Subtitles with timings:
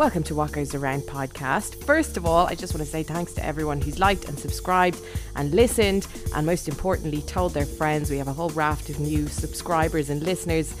[0.00, 1.84] Welcome to What Goes Around podcast.
[1.84, 4.98] First of all, I just want to say thanks to everyone who's liked and subscribed
[5.36, 8.10] and listened, and most importantly, told their friends.
[8.10, 10.74] We have a whole raft of new subscribers and listeners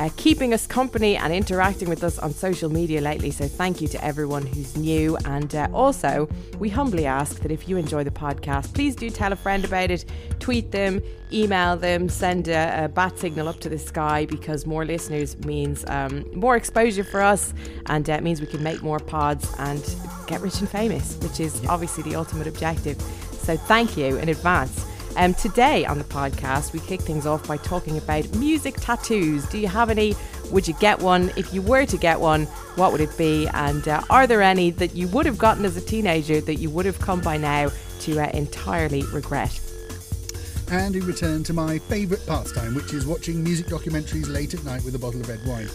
[0.00, 3.30] uh, keeping us company and interacting with us on social media lately.
[3.30, 5.18] So thank you to everyone who's new.
[5.26, 6.26] And uh, also,
[6.58, 9.90] we humbly ask that if you enjoy the podcast, please do tell a friend about
[9.90, 10.06] it,
[10.38, 14.86] tweet them, email them, send a, a bat signal up to the sky because more
[14.86, 17.52] listeners means um, more exposure for us
[17.86, 19.84] and uh, means we can make more pods and
[20.26, 22.98] get rich and famous, which is obviously the ultimate objective.
[23.32, 24.89] So thank you in advance.
[25.20, 29.46] Um, today on the podcast, we kick things off by talking about music tattoos.
[29.50, 30.16] Do you have any?
[30.50, 31.30] Would you get one?
[31.36, 32.46] If you were to get one,
[32.76, 33.46] what would it be?
[33.48, 36.70] And uh, are there any that you would have gotten as a teenager that you
[36.70, 37.70] would have come by now
[38.00, 39.60] to uh, entirely regret?
[40.70, 44.82] And we return to my favourite pastime, which is watching music documentaries late at night
[44.84, 45.68] with a bottle of red wine.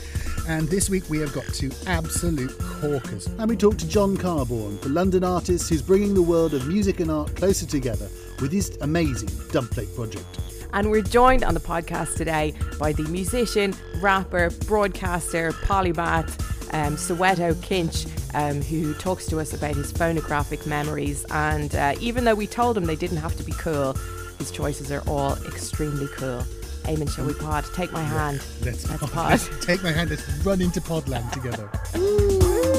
[0.48, 3.28] And this week we have got two absolute corkers.
[3.28, 7.00] And we talk to John Carborn, the London artist who's bringing the world of music
[7.00, 8.10] and art closer together
[8.42, 10.26] with his amazing dubplate project.
[10.74, 16.42] And we're joined on the podcast today by the musician, rapper, broadcaster, polymath,
[16.74, 21.26] um, Soweto Kinch, um, who talks to us about his phonographic memories.
[21.32, 23.94] And uh, even though we told him they didn't have to be cool,
[24.38, 26.44] his choices are all extremely cool.
[26.84, 27.66] Eamon, shall we pod?
[27.74, 28.44] Take my hand.
[28.62, 29.12] Let's, Let's pod.
[29.12, 29.30] pod.
[29.32, 30.10] Let's take my hand.
[30.10, 31.70] Let's run into Podland together.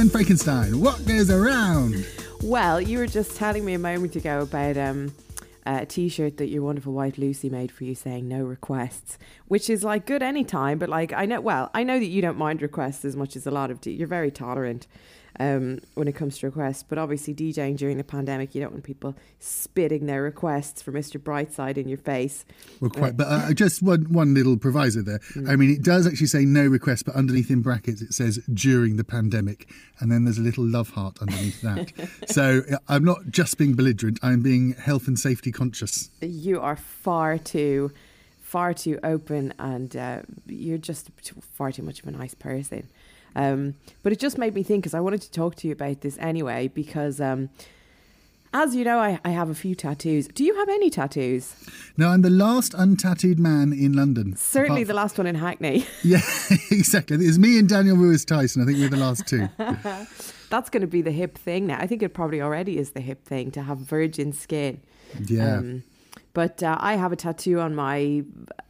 [0.00, 2.06] and Frankenstein, what goes around?
[2.42, 5.14] Well, you were just telling me a moment ago about um,
[5.66, 9.84] a t-shirt that your wonderful wife Lucy made for you saying no requests, which is
[9.84, 13.04] like good anytime, but like I know well, I know that you don't mind requests
[13.04, 14.86] as much as a lot of t- you're very tolerant
[15.40, 18.84] um, when it comes to requests, but obviously DJing during the pandemic, you don't want
[18.84, 21.18] people spitting their requests for Mr.
[21.18, 22.44] Brightside in your face.
[22.78, 25.20] Well, quite, but uh, just one one little proviso there.
[25.48, 28.96] I mean, it does actually say no requests, but underneath in brackets it says during
[28.96, 29.66] the pandemic,
[29.98, 31.90] and then there's a little love heart underneath that.
[32.28, 36.10] so uh, I'm not just being belligerent; I'm being health and safety conscious.
[36.20, 37.92] You are far too,
[38.42, 41.08] far too open, and uh, you're just
[41.54, 42.90] far too much of a nice person.
[43.36, 46.00] Um, but it just made me think because I wanted to talk to you about
[46.00, 46.68] this anyway.
[46.68, 47.50] Because um,
[48.52, 50.26] as you know, I, I have a few tattoos.
[50.28, 51.54] Do you have any tattoos?
[51.96, 54.34] No, I'm the last untattooed man in London.
[54.36, 55.86] Certainly the last one in Hackney.
[56.02, 56.22] Yeah,
[56.70, 57.16] exactly.
[57.24, 58.62] It's me and Daniel Lewis Tyson.
[58.62, 59.48] I think we're the last two.
[60.50, 61.76] That's going to be the hip thing now.
[61.78, 64.80] I think it probably already is the hip thing to have virgin skin.
[65.26, 65.58] Yeah.
[65.58, 65.84] Um,
[66.32, 68.24] but uh, I have a tattoo on my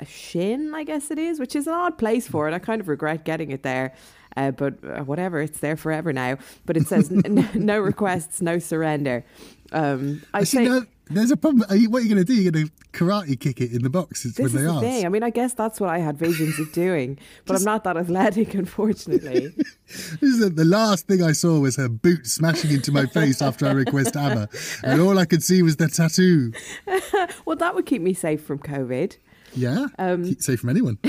[0.07, 2.55] shin, I guess it is, which is an odd place for it.
[2.55, 3.95] I kind of regret getting it there.
[4.37, 6.39] Uh, but uh, whatever, it's there forever now.
[6.67, 9.25] But it says n- no requests, no surrender.
[9.73, 11.65] Um, I See, say no, there's a problem.
[11.69, 12.35] Are you, what are you going to do?
[12.41, 14.81] You're going to karate kick it in the box this when is they the ask.
[14.81, 15.07] thing.
[15.07, 17.97] I mean, I guess that's what I had visions of doing, but I'm not that
[17.97, 19.53] athletic, unfortunately.
[19.91, 23.43] This is the, the last thing I saw was her boot smashing into my face
[23.43, 24.49] after I request ABBA,
[24.85, 26.53] and all I could see was the tattoo.
[27.45, 29.17] well, that would keep me safe from COVID.
[29.55, 30.99] Yeah, Um, safe from anyone.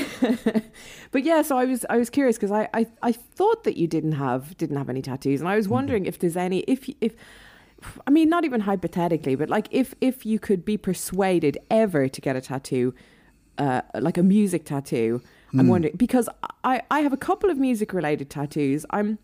[1.11, 3.87] But yeah, so I was I was curious because I, I I thought that you
[3.87, 7.15] didn't have didn't have any tattoos, and I was wondering if there's any if if
[8.07, 12.21] I mean not even hypothetically, but like if if you could be persuaded ever to
[12.21, 12.93] get a tattoo,
[13.57, 15.21] uh, like a music tattoo.
[15.53, 16.29] I'm wondering because
[16.63, 18.85] I I have a couple of music related tattoos.
[18.91, 19.17] I'm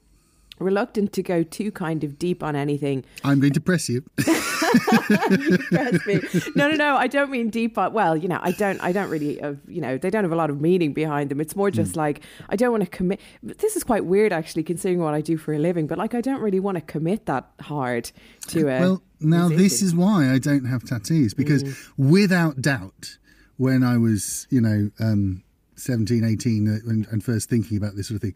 [0.59, 4.03] reluctant to go too kind of deep on anything I'm going to press you.
[4.17, 6.19] you press me.
[6.55, 6.95] No, no, no.
[6.95, 7.77] I don't mean deep.
[7.77, 8.81] on- Well, you know, I don't.
[8.81, 9.41] I don't really.
[9.41, 11.39] Uh, you know, they don't have a lot of meaning behind them.
[11.41, 11.99] It's more just Hmm.
[11.99, 13.19] like I don't want to commit.
[13.43, 15.87] This is quite weird, actually, considering what I do for a living.
[15.87, 18.11] But like, I don't really want to commit that hard
[18.47, 18.79] to it.
[18.81, 21.63] Well, now this is why I don't have tattoos because
[21.97, 23.17] without doubt,
[23.57, 25.43] when I was, you know, um,
[25.75, 28.35] 17, 18 uh, and, and first thinking about this sort of thing,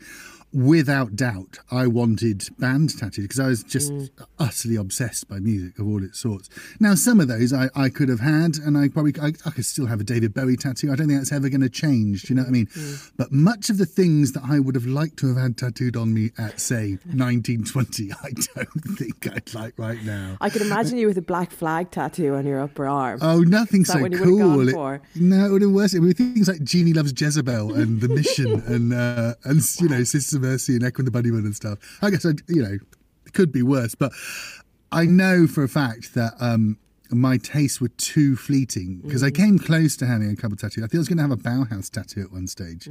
[0.54, 3.92] without doubt, I wanted band tattoos because I was just
[4.40, 6.50] utterly obsessed by music of all its sorts.
[6.80, 9.66] Now, some of those I, I could have had, and I probably I, I could
[9.66, 10.92] still have a David Bowie tattoo.
[10.92, 12.24] I don't think that's ever going to change.
[12.24, 12.68] Do you know what I mean?
[13.18, 16.14] But much of the things that I would have liked to have had tattooed on
[16.14, 20.38] me at say 1920, I don't think I'd like right now.
[20.42, 23.20] I could imagine you with a black flag tattoo on your upper arm.
[23.22, 24.68] Oh, nothing so cool.
[24.68, 25.02] It- for?
[25.16, 25.96] no, it would have worse.
[25.96, 30.04] I mean, things like Gene Loves Jezebel and The Mission and, uh, and you know,
[30.04, 31.80] Sisters of Mercy and Echo and the Bunnymen and stuff.
[32.02, 32.78] I guess, I, you know,
[33.26, 33.96] it could be worse.
[33.96, 34.12] But
[34.92, 36.78] I know for a fact that um,
[37.10, 40.84] my tastes were too fleeting because I came close to having a couple tattoos.
[40.84, 42.90] I think I was going to have a Bauhaus tattoo at one stage.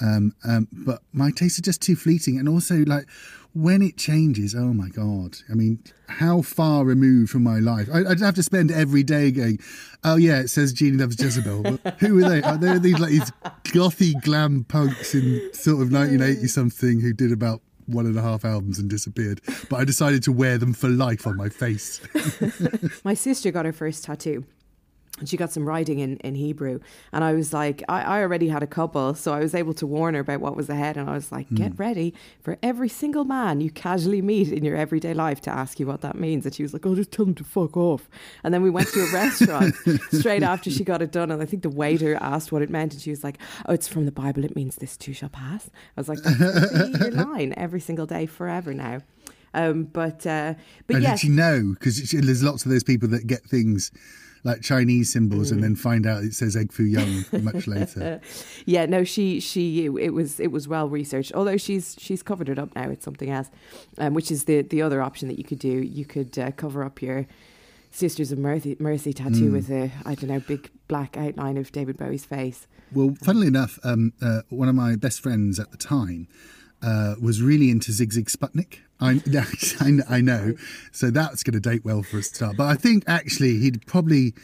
[0.00, 2.38] Um, um, but my tastes are just too fleeting.
[2.38, 3.06] And also, like,
[3.54, 5.38] when it changes, oh my God.
[5.50, 7.88] I mean, how far removed from my life?
[7.92, 9.58] I, I'd have to spend every day going,
[10.04, 11.78] oh, yeah, it says Gene loves Jezebel.
[11.82, 12.42] But who are they?
[12.42, 13.32] Are they these, like, these
[13.64, 18.44] gothy glam punks in sort of 1980 something who did about one and a half
[18.44, 19.40] albums and disappeared.
[19.70, 22.00] But I decided to wear them for life on my face.
[23.04, 24.44] My sister got her first tattoo.
[25.18, 26.80] And she got some writing in, in Hebrew.
[27.12, 29.14] And I was like, I, I already had a couple.
[29.14, 30.98] So I was able to warn her about what was ahead.
[30.98, 34.76] And I was like, get ready for every single man you casually meet in your
[34.76, 36.44] everyday life to ask you what that means.
[36.44, 38.10] And she was like, oh, just tell them to fuck off.
[38.44, 39.74] And then we went to a restaurant
[40.12, 41.30] straight after she got it done.
[41.30, 42.92] And I think the waiter asked what it meant.
[42.92, 44.44] And she was like, oh, it's from the Bible.
[44.44, 45.70] It means this too shall pass.
[45.96, 49.00] I was like, that's your line every single day forever now.
[49.54, 50.54] Um, but uh,
[50.86, 51.74] but And yes, did you know?
[51.78, 53.90] Because there's lots of those people that get things
[54.46, 58.20] like Chinese symbols and then find out it says egg foo young much later.
[58.64, 61.32] yeah no she she it was it was well researched.
[61.34, 63.50] Although she's she's covered it up now it's something else
[63.98, 65.68] um, which is the the other option that you could do.
[65.68, 67.26] You could uh, cover up your
[67.90, 71.96] sisters of mercy mercy tattoo with a i don't know big black outline of david
[71.96, 72.68] bowie's face.
[72.92, 76.28] Well, funnily enough, um, uh, one of my best friends at the time
[76.82, 78.78] uh, was really into Sigue Sigue Sputnik.
[79.00, 79.20] I,
[80.08, 80.54] I, I know,
[80.92, 82.56] so that's going to date well for a start.
[82.56, 84.34] But I think actually he'd probably,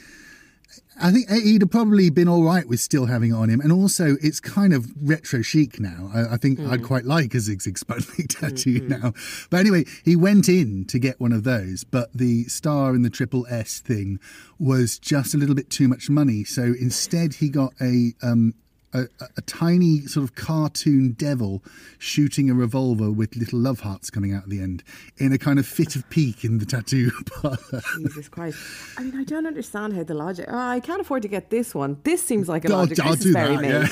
[1.01, 3.61] I think he'd have probably been all right with still having it on him.
[3.61, 6.11] And also, it's kind of retro chic now.
[6.13, 9.15] I, I think I'd quite like a Sigue Sigue Sputnik tattoo now.
[9.49, 13.11] But anyway, he went in to get one of those, but the star in the
[13.11, 14.21] triple S thing
[14.59, 16.45] was just a little bit too much money.
[16.45, 18.55] So instead, he got a um,
[18.93, 19.07] a,
[19.37, 21.63] a, tiny sort of cartoon devil
[21.99, 24.83] shooting a revolver with little love hearts coming out at the end
[25.19, 27.83] in a kind of fit of pique in the tattoo parlor.
[27.99, 28.59] jesus christ.
[28.99, 31.75] I mean i don't understand how the logic oh, i can't afford to get this
[31.75, 31.99] one.
[32.05, 33.01] This seems like a logic.
[33.01, 33.69] I'll this do is very that, me.
[33.69, 33.89] yeah.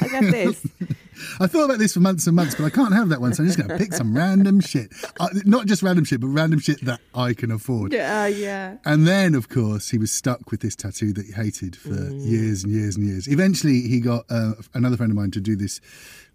[0.00, 0.66] i get this
[1.40, 3.42] I thought about this for months and months, but I can't have that one, so
[3.42, 4.92] I'm just going to pick some random shit.
[5.20, 7.92] Uh, not just random shit, but random shit that I can afford.
[7.92, 11.76] yeah yeah And then, of course, he was stuck with this tattoo that he hated
[11.76, 13.26] for years and years and years.
[13.28, 15.80] Eventually, he got uh, another friend of mine to do this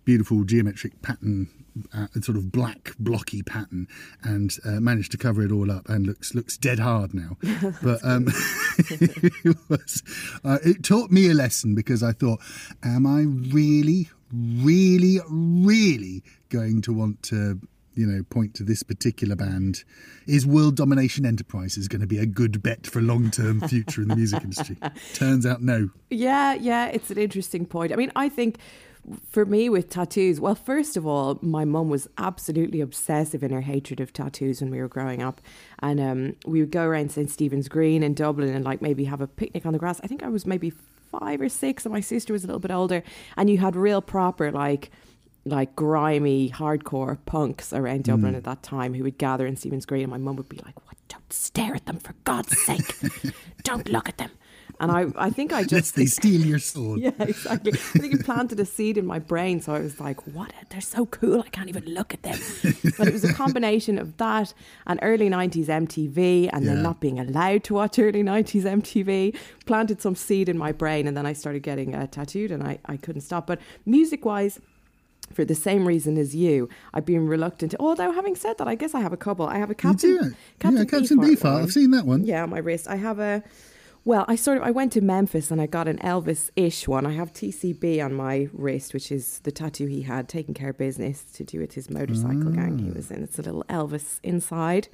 [0.05, 1.47] beautiful geometric pattern,
[1.93, 3.87] uh, sort of black blocky pattern,
[4.23, 7.37] and uh, managed to cover it all up and looks looks dead hard now.
[7.83, 8.27] but um,
[8.89, 10.01] it was
[10.43, 12.39] uh, it taught me a lesson because I thought,
[12.81, 13.21] am I
[13.53, 17.59] really, really, really going to want to?
[17.95, 19.83] you know, point to this particular band.
[20.25, 24.07] Is World Domination Enterprises going to be a good bet for long term future in
[24.07, 24.77] the music industry?
[25.13, 25.89] Turns out, no.
[26.09, 27.91] Yeah, yeah, it's an interesting point.
[27.91, 28.57] I mean, I think
[29.29, 33.61] for me with tattoos, well, first of all, my mum was absolutely obsessive in her
[33.61, 35.41] hatred of tattoos when we were growing up.
[35.79, 37.29] And um, we would go around St.
[37.29, 39.99] Stephen's Green in Dublin and like maybe have a picnic on the grass.
[40.03, 40.73] I think I was maybe
[41.11, 43.03] five or six, and my sister was a little bit older.
[43.37, 44.91] And you had real proper, like,
[45.45, 48.37] like grimy hardcore punks around Dublin hmm.
[48.37, 50.75] at that time who would gather in Stephen's Green and my mum would be like,
[50.87, 52.95] What don't stare at them for God's sake.
[53.63, 54.31] don't look at them.
[54.79, 56.97] And I, I think I just they steal your soul.
[56.99, 57.73] yeah, exactly.
[57.73, 59.61] I think it planted a seed in my brain.
[59.61, 60.53] So I was like, what?
[60.69, 61.41] They're so cool.
[61.41, 62.39] I can't even look at them.
[62.97, 64.53] but it was a combination of that
[64.87, 69.35] and early 90s MTV and then not being allowed to watch early 90s MTV
[69.65, 71.07] planted some seed in my brain.
[71.07, 73.47] And then I started getting uh, tattooed and I, I couldn't stop.
[73.47, 74.59] But music wise,
[75.33, 77.75] for the same reason as you, I've been reluctant.
[77.79, 79.45] Although, having said that, I guess I have a couple.
[79.45, 80.23] I have a Captain, it.
[80.23, 80.85] yeah, Captain
[81.19, 81.63] Beefheart Beefheart.
[81.63, 82.25] I've seen that one.
[82.25, 82.87] Yeah, on my wrist.
[82.87, 83.43] I have a.
[84.05, 87.05] Well, I sort of I went to Memphis and I got an Elvis-ish one.
[87.05, 90.77] I have TCB on my wrist, which is the tattoo he had, taking care of
[90.77, 93.23] business to do with his motorcycle gang he was in.
[93.23, 94.87] It's a little Elvis inside,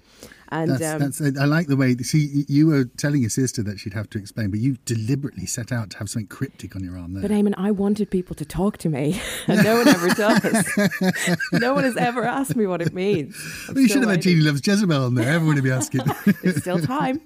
[0.50, 0.72] and.
[0.72, 1.96] That's, um, that's, I like the way.
[1.98, 5.72] See, you were telling your sister that she'd have to explain, but you deliberately set
[5.72, 7.22] out to have something cryptic on your arm there.
[7.22, 10.78] But Eamon, I wanted people to talk to me, and no one ever does.
[11.54, 13.36] no one has ever asked me what it means.
[13.68, 14.22] Well, you should have had.
[14.22, 15.30] Gene Loves Jezebel on there.
[15.30, 16.02] Everyone would be asking.
[16.42, 17.22] There's still time.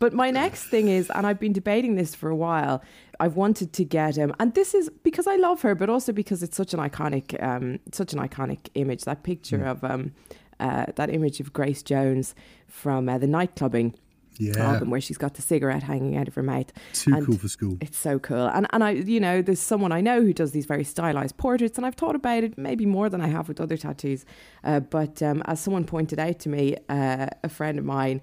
[0.00, 2.82] But my next thing is, and I've been debating this for a while.
[3.20, 6.42] I've wanted to get him, and this is because I love her, but also because
[6.42, 9.04] it's such an iconic, um, such an iconic image.
[9.04, 9.70] That picture Mm.
[9.70, 10.12] of um,
[10.58, 12.34] uh, that image of Grace Jones
[12.66, 13.92] from uh, the nightclubbing
[14.38, 14.56] Yeah.
[14.72, 16.72] album, where she's got the cigarette hanging out of her mouth.
[16.94, 17.76] Too And cool for school.
[17.82, 18.46] It's so cool.
[18.46, 21.76] And and I you know, there's someone I know who does these very stylized portraits
[21.76, 24.24] and I've thought about it maybe more than I have with other tattoos.
[24.64, 28.22] Uh, but um, as someone pointed out to me, uh, a friend of mine,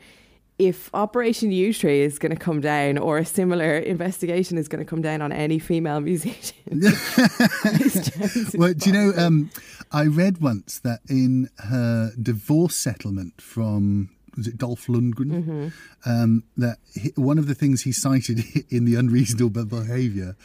[0.60, 4.90] if Operation Yewtree is going to come down or a similar investigation is going to
[4.90, 9.14] come down on any female musician, Grace Jones is Well, do you know?
[9.16, 9.52] Um,
[9.92, 15.32] I read once that in her divorce settlement from was it Dolph Lundgren?
[15.44, 15.67] Mm-hmm.
[16.10, 20.36] Um, that he, one of the things he cited in the unreasonable behaviour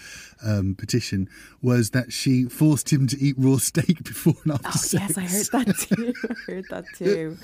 [0.45, 1.29] um, petition
[1.61, 5.15] was that she forced him to eat raw steak before and after Oh, sex.
[5.17, 5.23] yes, I
[5.61, 6.15] heard that too.
[6.29, 7.37] I heard that too.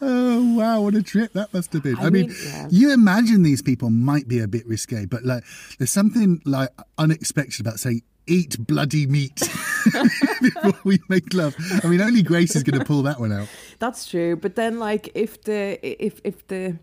[0.00, 1.96] oh wow, what a trip that must have been.
[1.96, 2.68] I, I mean, mean, yeah.
[2.70, 5.44] you imagine these people might be a bit risque, but like
[5.78, 9.40] there's something like unexpected about saying eat bloody meat
[10.42, 11.56] before we make love.
[11.82, 13.48] I mean, only Grace is going to pull that one out.
[13.78, 14.36] That's true.
[14.36, 16.76] But then, like, if the if if the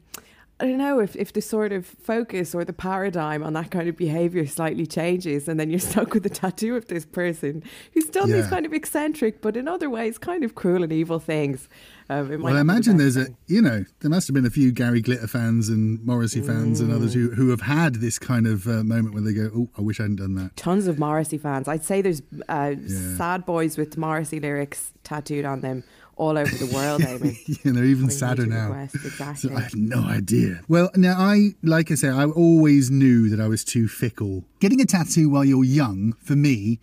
[0.60, 3.90] I don't know if, if the sort of focus or the paradigm on that kind
[3.90, 8.06] of behavior slightly changes, and then you're stuck with the tattoo of this person who's
[8.06, 11.68] done these kind of eccentric, but in other ways, kind of cruel and evil things.
[12.10, 14.50] Um, it might Well, I imagine there's a, you know, there must have been a
[14.52, 18.46] few Gary Glitter fans and Morrissey fans and others who, who have had this kind
[18.46, 20.56] of uh, moment where they go, oh, I wish I hadn't done that.
[20.56, 21.68] tons of Morrissey fans.
[21.68, 23.18] I'd say there's uh, Yeah.
[23.18, 25.84] sad boys with Morrissey lyrics tattooed on them
[26.16, 27.38] all over the world, Amy.
[27.64, 28.68] Yeah, they're even sadder now.
[28.70, 29.56] request, So Exactly.
[29.56, 30.62] I had no idea.
[30.68, 34.44] Well, now I, like I say, I always knew that I was too fickle.
[34.60, 36.80] Getting a tattoo while you're young, for me,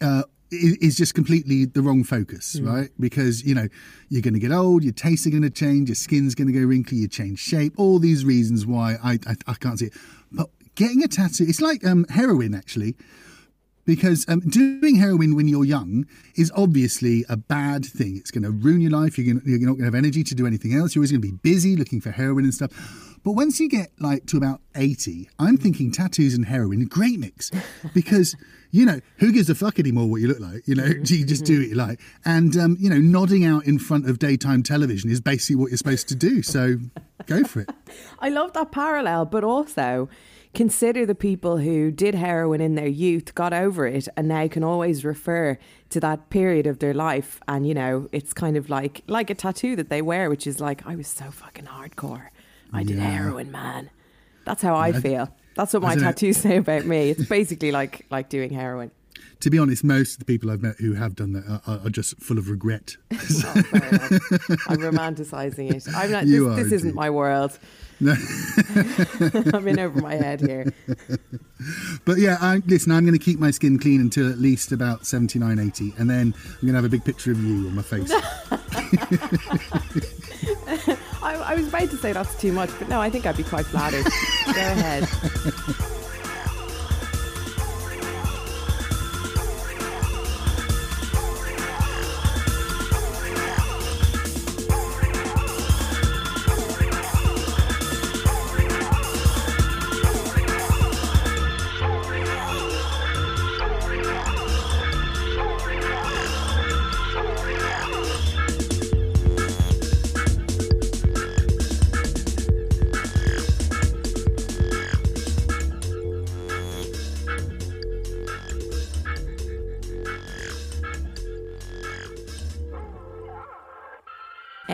[0.00, 0.22] uh,
[0.52, 2.90] is just completely the wrong focus, right?
[2.98, 3.68] Because you know
[4.08, 6.52] you're going to get old, your tastes are going to change, your skin's going to
[6.52, 7.72] go wrinkly, you change shape.
[7.76, 9.92] All these reasons why I, I I can't see it.
[10.32, 12.96] But getting a tattoo, it's like um, heroin actually
[13.90, 16.06] because um, doing heroin when you're young
[16.36, 18.16] is obviously a bad thing.
[18.16, 19.18] It's going to ruin your life.
[19.18, 20.94] You're, gonna, you're not going to have energy to do anything else.
[20.94, 22.70] You're always going to be busy looking for heroin and stuff.
[23.24, 27.18] But once you get like to about 80, I'm thinking tattoos and heroin, a great
[27.18, 27.50] mix.
[27.92, 28.36] Because,
[28.70, 30.68] you know, who gives a fuck anymore what you look like?
[30.68, 32.00] You know, you just do what you like.
[32.24, 35.78] And, um, you know, nodding out in front of daytime television is basically what you're
[35.78, 36.42] supposed to do.
[36.42, 36.76] So
[37.26, 37.70] go for it.
[38.20, 40.08] I love that parallel, but also
[40.54, 44.64] consider the people who did heroin in their youth, got over it, and now can
[44.64, 45.58] always refer
[45.90, 47.40] to that period of their life.
[47.48, 50.60] And you know, it's kind of like like a tattoo that they wear, which is
[50.60, 52.28] like, I was so fucking hardcore.
[52.72, 53.10] I did Yeah.
[53.10, 53.90] heroin, man.
[54.44, 55.28] That's how I feel.
[55.54, 57.10] That's what my tattoos say about me.
[57.10, 58.90] It's basically like like doing heroin.
[59.40, 61.90] To be honest, most of the people I've met who have done that are, are-
[61.90, 62.96] just full of regret.
[63.12, 63.18] Oh.
[64.68, 65.84] I'm romanticizing it.
[65.94, 66.26] I'm not.
[66.30, 67.58] You this, are this isn't my world.
[68.00, 69.50] Mm-hmm.
[69.54, 70.72] I'm in over my head here.
[72.04, 75.06] But yeah, I, listen, I'm going to keep my skin clean until at least about
[75.06, 77.82] 79, 80, and then I'm going to have a big picture of you on my
[77.82, 78.10] face.
[81.22, 83.44] I, I was about to say that's too much, but no, I think I'd be
[83.44, 84.04] quite flattered.
[84.46, 85.08] Go ahead.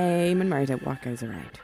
[0.00, 1.59] Eamon Murder, what goes around?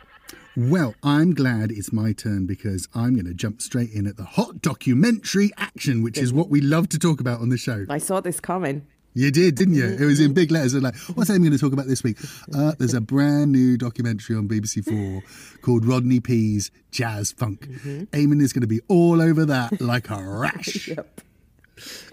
[0.57, 4.25] well, I'm glad it's my turn because I'm going to jump straight in at the
[4.25, 7.87] hot documentary action, which is what we love to talk about on the show.
[7.89, 8.87] I saw this coming.
[9.15, 9.85] You did, didn't you?
[9.87, 10.73] It was in big letters.
[10.73, 12.17] and Like, what's Amy going to talk about this week?
[12.55, 15.23] Uh, there's a brand new documentary on BBC Four
[15.61, 17.67] called Rodney P's Jazz Funk.
[17.85, 20.89] Eamon is going to be all over that like a rash.
[20.89, 21.21] Yep.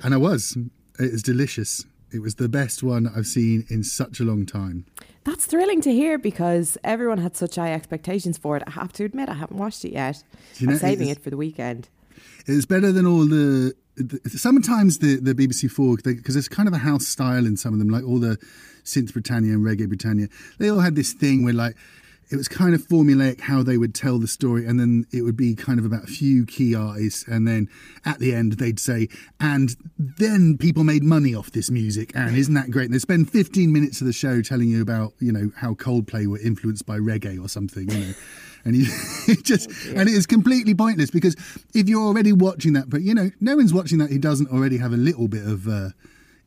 [0.03, 0.57] And I was.
[0.99, 1.85] It was delicious.
[2.11, 4.85] It was the best one I've seen in such a long time.
[5.23, 8.63] That's thrilling to hear because everyone had such high expectations for it.
[8.65, 10.23] I have to admit, I haven't watched it yet.
[10.57, 11.89] You know, I'm saving it for the weekend.
[12.47, 13.73] It's better than all the.
[13.95, 17.73] the sometimes the, the BBC Four, because there's kind of a house style in some
[17.73, 18.37] of them, like all the
[18.83, 20.29] Synth Britannia and Reggae Britannia.
[20.57, 21.75] They all had this thing where, like,
[22.31, 25.35] it was kind of formulaic how they would tell the story, and then it would
[25.37, 27.67] be kind of about a few key artists, and then
[28.05, 29.07] at the end they'd say,
[29.39, 32.85] and then people made money off this music, and isn't that great?
[32.85, 36.27] And they spend 15 minutes of the show telling you about, you know, how Coldplay
[36.27, 38.13] were influenced by reggae or something, you know.
[38.65, 38.87] And you
[39.29, 41.33] it just and it is completely pointless because
[41.73, 44.77] if you're already watching that, but you know, no one's watching that who doesn't already
[44.77, 45.89] have a little bit of uh,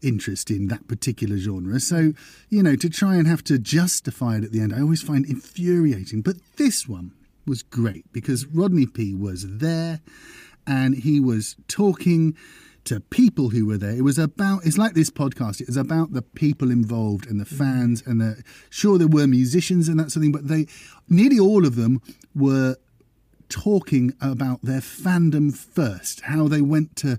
[0.03, 1.81] interest in that particular genre.
[1.81, 2.13] So,
[2.49, 5.25] you know, to try and have to justify it at the end, I always find
[5.25, 6.23] infuriating.
[6.23, 7.13] But this one
[7.47, 10.01] was great because Rodney P was there
[10.67, 12.37] and he was talking
[12.85, 13.93] to people who were there.
[13.93, 17.45] It was about, it's like this podcast, it was about the people involved and the
[17.45, 17.57] mm-hmm.
[17.57, 20.67] fans and the, sure, there were musicians and that sort of thing, but they,
[21.09, 22.01] nearly all of them
[22.35, 22.77] were
[23.49, 27.19] talking about their fandom first, how they went to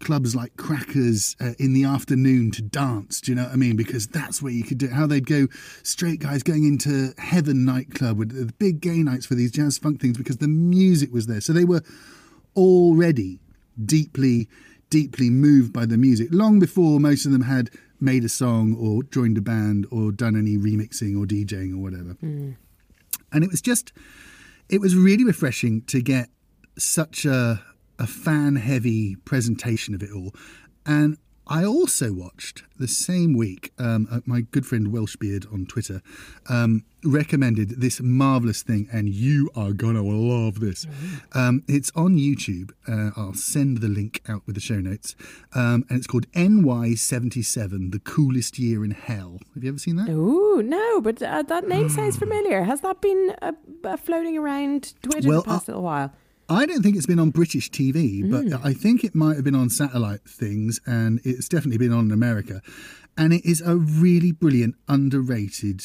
[0.00, 3.20] clubs like Crackers uh, in the afternoon to dance.
[3.20, 3.76] Do you know what I mean?
[3.76, 4.92] Because that's where you could do it.
[4.92, 5.46] How they'd go
[5.82, 10.00] straight guys going into Heaven nightclub with the big gay nights for these jazz funk
[10.00, 11.40] things because the music was there.
[11.40, 11.82] So they were
[12.56, 13.40] already
[13.84, 14.48] deeply,
[14.88, 19.02] deeply moved by the music long before most of them had made a song or
[19.02, 22.14] joined a band or done any remixing or DJing or whatever.
[22.22, 22.56] Mm.
[23.32, 23.92] And it was just,
[24.68, 26.30] it was really refreshing to get
[26.78, 27.62] such a
[28.00, 30.34] a fan heavy presentation of it all.
[30.84, 36.00] And I also watched the same week, um, uh, my good friend Welshbeard on Twitter
[36.48, 40.86] um, recommended this marvelous thing, and you are gonna love this.
[40.86, 41.38] Mm-hmm.
[41.38, 42.70] Um, it's on YouTube.
[42.86, 45.16] Uh, I'll send the link out with the show notes.
[45.52, 49.40] Um, and it's called NY77, The Coolest Year in Hell.
[49.54, 50.08] Have you ever seen that?
[50.08, 52.62] Oh, no, but uh, that name sounds familiar.
[52.62, 53.52] Has that been uh,
[53.82, 56.12] uh, floating around Twitter well, the past little while?
[56.50, 58.60] I don't think it's been on British TV, but mm.
[58.64, 62.10] I think it might have been on satellite things, and it's definitely been on in
[62.10, 62.60] America.
[63.16, 65.82] And it is a really brilliant, underrated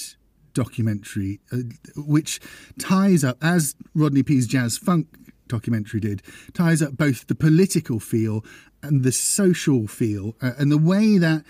[0.54, 1.58] documentary, uh,
[1.96, 2.40] which
[2.80, 5.08] ties up, as Rodney P's Jazz Funk
[5.48, 8.44] documentary did, ties up both the political feel
[8.82, 11.44] and the social feel, uh, and the way that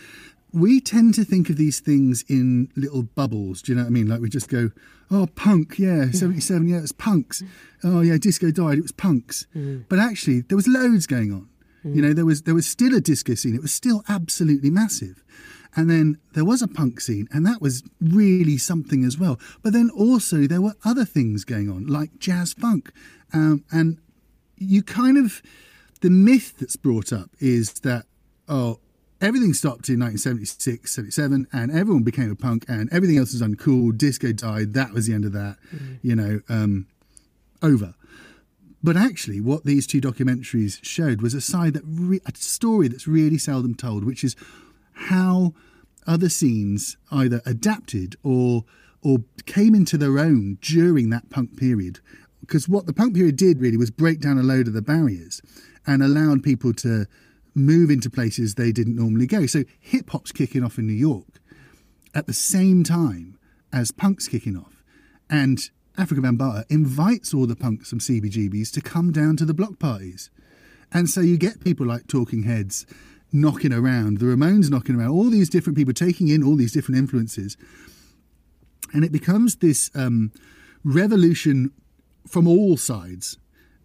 [0.56, 3.62] we tend to think of these things in little bubbles.
[3.62, 4.08] Do you know what I mean?
[4.08, 4.72] Like we just go,
[5.12, 7.44] oh, punk, yeah, 77, yeah, it's punks.
[7.84, 9.48] Oh, yeah, disco died, it was punks.
[9.54, 9.86] Mm.
[9.90, 11.50] But actually, there was loads going on.
[11.86, 11.96] Mm.
[11.96, 13.54] You know, there was there was still a disco scene.
[13.54, 15.24] It was still absolutely massive.
[15.76, 19.38] And then there was a punk scene, and that was really something as well.
[19.62, 22.94] But then also there were other things going on, like jazz funk.
[23.34, 23.98] Um, and
[24.58, 25.42] you kind of,
[26.00, 28.06] the myth that's brought up is that,
[28.48, 28.80] oh,
[29.26, 33.98] everything stopped in 1976, 77, and everyone became a punk, and everything else was uncool.
[33.98, 34.74] Disco died.
[34.74, 35.58] That was the end of that.
[35.74, 36.00] Mm.
[36.02, 36.88] You know, um,
[37.62, 37.96] over.
[38.84, 43.08] But actually, what these two documentaries showed was a side that re- a story that's
[43.08, 44.36] really seldom told, which is
[44.94, 45.54] how
[46.06, 48.64] other scenes either adapted or
[49.02, 52.00] or came into their own during that punk period.
[52.42, 55.42] Because what the punk period did really was break down a load of the barriers
[55.86, 57.06] and allowed people to
[57.56, 59.46] move into places they didn't normally go.
[59.46, 61.40] So hip hop's kicking off in New York
[62.14, 63.40] at the same time
[63.74, 64.84] as punk's kicking off.
[65.30, 65.60] And
[65.98, 70.30] Afrika Bambaataa invites all the punks from CBGBs to come down to the block parties.
[70.92, 72.86] And so you get people like Talking Heads
[73.32, 76.98] knocking around, the Ramones knocking around, all these different people taking in all these different
[76.98, 77.58] influences.
[78.94, 80.32] And it becomes this um,
[80.84, 81.72] revolution
[82.28, 83.38] from all sides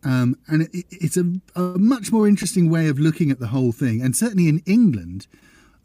[0.05, 3.73] um, and it, it's a, a, much more interesting way of looking at the whole
[3.73, 4.01] thing.
[4.01, 5.27] And certainly in England,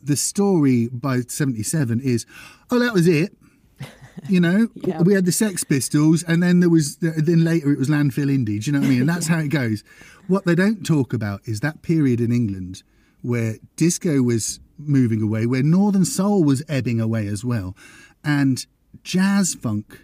[0.01, 2.25] the story by 77 is,
[2.71, 3.35] oh, that was it.
[4.29, 5.01] You know, yeah.
[5.01, 8.63] we had the Sex Pistols, and then there was, then later it was Landfill Indie.
[8.63, 9.01] Do you know what I mean?
[9.01, 9.35] And that's yeah.
[9.35, 9.83] how it goes.
[10.27, 12.81] What they don't talk about is that period in England
[13.21, 17.75] where disco was moving away, where Northern Soul was ebbing away as well.
[18.23, 18.65] And
[19.03, 19.99] jazz funk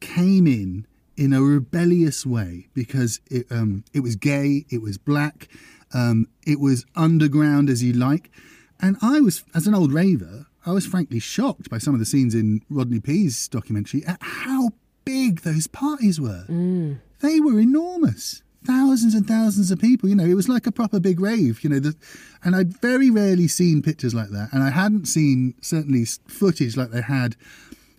[0.00, 5.48] came in in a rebellious way because it, um, it was gay, it was black,
[5.94, 8.30] um, it was underground as you like.
[8.80, 12.06] And I was, as an old raver, I was frankly shocked by some of the
[12.06, 14.70] scenes in Rodney P's documentary at how
[15.04, 16.44] big those parties were.
[16.48, 16.98] Mm.
[17.20, 18.42] They were enormous.
[18.64, 21.70] Thousands and thousands of people, you know, it was like a proper big rave, you
[21.70, 21.78] know.
[21.78, 21.94] The,
[22.42, 24.48] and I'd very rarely seen pictures like that.
[24.52, 27.36] And I hadn't seen certainly footage like they had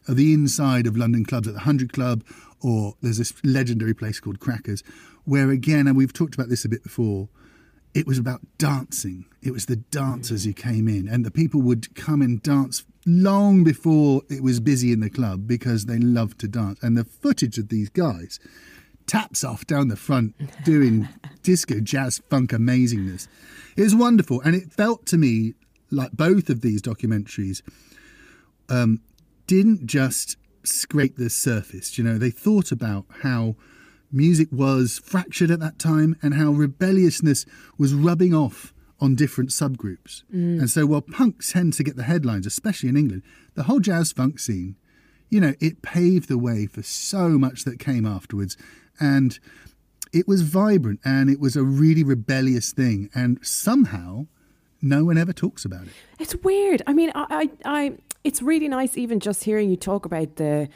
[0.07, 2.23] of the inside of London clubs at the 100 Club
[2.61, 4.83] or there's this legendary place called Crackers,
[5.25, 7.29] where again, and we've talked about this a bit before,
[7.93, 9.25] it was about dancing.
[9.41, 13.63] It was the dancers who came in, and the people would come and dance long
[13.63, 16.79] before it was busy in the club because they loved to dance.
[16.83, 18.39] And the footage of these guys,
[19.07, 21.07] taps off down the front, doing
[21.41, 23.27] disco, jazz, funk amazingness.
[23.75, 25.53] It was wonderful, and it felt to me
[25.89, 27.61] like both of these documentaries
[28.69, 29.01] um,
[29.47, 30.35] didn't just
[30.67, 31.97] scrape the surface.
[31.97, 33.55] You know, they thought about how
[34.11, 37.45] music was fractured at that time and how rebelliousness
[37.77, 40.23] was rubbing off on different subgroups.
[40.33, 40.59] Mm.
[40.59, 44.11] And so while punk tends to get the headlines, especially in England, the whole jazz
[44.11, 44.75] funk scene,
[45.29, 48.57] you know, it paved the way for so much that came afterwards.
[48.99, 49.37] And
[50.13, 53.09] it was vibrant and it was a really rebellious thing.
[53.13, 54.27] And somehow
[54.81, 55.93] no one ever talks about it.
[56.19, 56.81] It's weird.
[56.87, 60.69] I mean, I, I, I it's really nice even just hearing you talk about the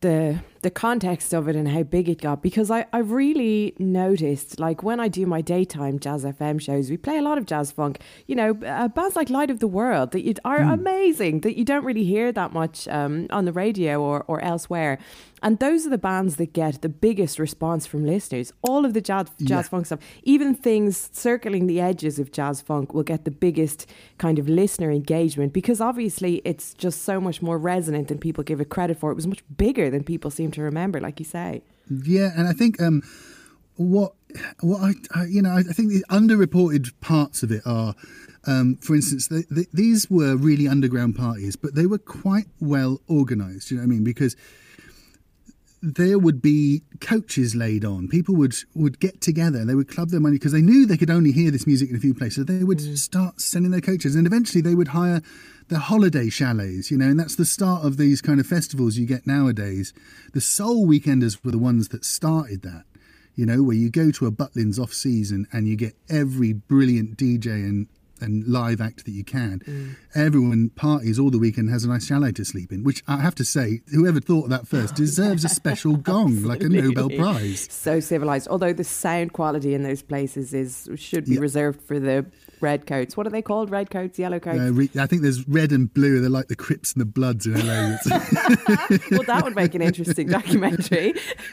[0.00, 4.58] the the context of it and how big it got because I, I really noticed
[4.58, 7.70] like when I do my daytime jazz FM shows we play a lot of jazz
[7.70, 10.72] funk you know uh, bands like Light of the World that you, are mm.
[10.72, 14.98] amazing that you don't really hear that much um, on the radio or, or elsewhere
[15.44, 18.50] and those are the bands that get the biggest response from listeners.
[18.62, 19.62] All of the jazz, jazz yeah.
[19.62, 24.38] funk stuff, even things circling the edges of jazz funk, will get the biggest kind
[24.38, 28.70] of listener engagement because obviously it's just so much more resonant than people give it
[28.70, 29.10] credit for.
[29.10, 31.62] It was much bigger than people seem to remember, like you say.
[31.90, 33.02] Yeah, and I think um,
[33.76, 34.12] what
[34.60, 37.94] what I, I, you know I think the underreported parts of it are.
[38.46, 43.00] Um, for instance, they, they, these were really underground parties, but they were quite well
[43.08, 43.70] organised.
[43.70, 44.04] You know what I mean?
[44.04, 44.36] Because
[45.84, 48.08] there would be coaches laid on.
[48.08, 49.64] People would would get together.
[49.64, 51.96] They would club their money because they knew they could only hear this music in
[51.96, 52.46] a few places.
[52.46, 52.96] They would mm.
[52.96, 55.22] start sending their coaches, and eventually they would hire
[55.74, 56.90] the holiday chalets.
[56.90, 59.92] You know, and that's the start of these kind of festivals you get nowadays.
[60.32, 62.84] The Soul Weekenders were the ones that started that.
[63.34, 67.16] You know, where you go to a Butlins off season and you get every brilliant
[67.18, 67.88] DJ and
[68.20, 69.58] and live act that you can.
[69.60, 69.96] Mm.
[70.14, 73.34] Everyone parties all the weekend, has a nice chalet to sleep in, which I have
[73.34, 77.66] to say, whoever thought of that first deserves a special gong, like a Nobel Prize.
[77.70, 78.46] So civilized.
[78.48, 81.40] Although the sound quality in those places is should be yeah.
[81.40, 82.24] reserved for the
[82.64, 83.14] red coats.
[83.14, 83.70] What are they called?
[83.70, 84.58] Red coats, yellow coats?
[84.58, 86.20] Uh, re- I think there's red and blue.
[86.20, 87.98] They're like the Crips and the Bloods in LA.
[89.10, 91.12] well, that would make an interesting documentary.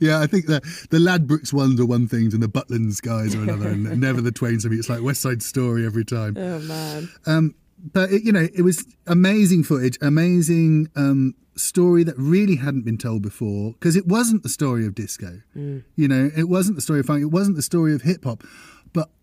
[0.00, 3.42] yeah, I think the the Ladbrokes ones are one thing and the Butlins guys are
[3.42, 4.78] another, and never the Twain something.
[4.78, 6.36] It's like West Side Story every time.
[6.36, 7.08] Oh man.
[7.26, 7.54] Um,
[7.92, 12.98] but it, you know, it was amazing footage, amazing um, story that really hadn't been
[12.98, 15.40] told before because it wasn't the story of disco.
[15.56, 15.84] Mm.
[15.96, 17.22] You know, it wasn't the story of funk.
[17.22, 18.42] It wasn't the story of hip hop,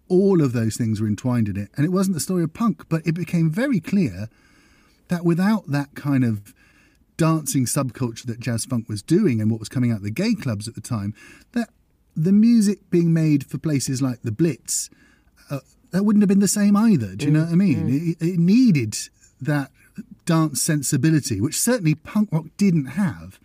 [0.09, 2.87] all of those things were entwined in it, and it wasn't the story of punk.
[2.89, 4.29] But it became very clear
[5.07, 6.53] that without that kind of
[7.17, 10.35] dancing subculture that jazz funk was doing and what was coming out of the gay
[10.35, 11.13] clubs at the time,
[11.53, 11.69] that
[12.15, 14.89] the music being made for places like the Blitz,
[15.49, 15.59] uh,
[15.91, 17.15] that wouldn't have been the same either.
[17.15, 17.87] Do you mm, know what I mean?
[17.87, 18.11] Mm.
[18.21, 18.97] It, it, needed
[19.41, 19.71] that
[20.25, 23.39] dance sensibility, which certainly punk rock didn't have.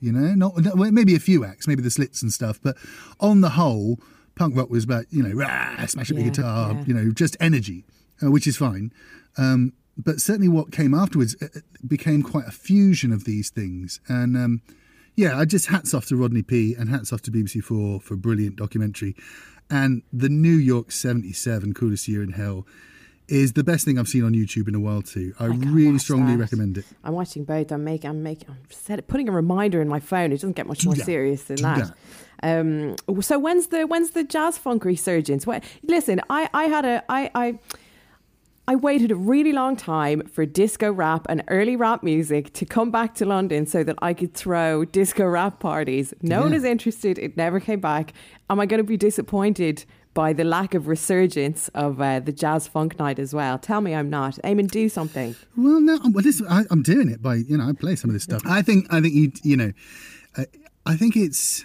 [0.00, 2.76] You know, not well, maybe a few acts, maybe the Slits and stuff, but
[3.20, 3.98] on the whole,
[4.34, 6.84] punk rock was about you know rah, smash up yeah, the guitar, yeah.
[6.86, 7.84] you know, just energy,
[8.22, 8.92] uh, which is fine.
[9.36, 14.00] Um, but certainly what came afterwards uh, uh, became quite a fusion of these things.
[14.08, 14.62] And um,
[15.14, 18.14] yeah, I just hats off to Rodney P and hats off to BBC Four for
[18.14, 19.14] a brilliant documentary.
[19.70, 22.66] And the New York 77, Coolest Year in Hell,
[23.28, 25.34] is the best thing I've seen on YouTube in a while too.
[25.38, 26.42] I, I really strongly that.
[26.42, 26.84] recommend it.
[27.02, 27.72] I'm watching both.
[27.72, 30.32] I'm making, I'm making, I'm set, putting a reminder in my phone.
[30.32, 31.04] It doesn't get much Do more that.
[31.04, 31.94] serious than Do that.
[32.42, 32.60] that.
[32.60, 35.46] Um, so when's the when's the jazz funk resurgence?
[35.46, 37.58] What, listen, I I had a I I
[38.66, 42.90] I waited a really long time for disco rap and early rap music to come
[42.90, 46.14] back to London so that I could throw disco rap parties.
[46.22, 46.42] No yeah.
[46.44, 47.18] one is interested.
[47.18, 48.14] It never came back.
[48.48, 52.66] Am I going to be disappointed by the lack of resurgence of uh, the jazz
[52.68, 53.58] funk night as well?
[53.58, 54.36] Tell me I'm not.
[54.44, 55.34] Eamon, do something.
[55.56, 58.14] Well, no, well, this, I, am doing it by you know I play some of
[58.14, 58.42] this stuff.
[58.46, 59.72] I think I think you you know,
[60.36, 60.46] I,
[60.86, 61.64] I think it's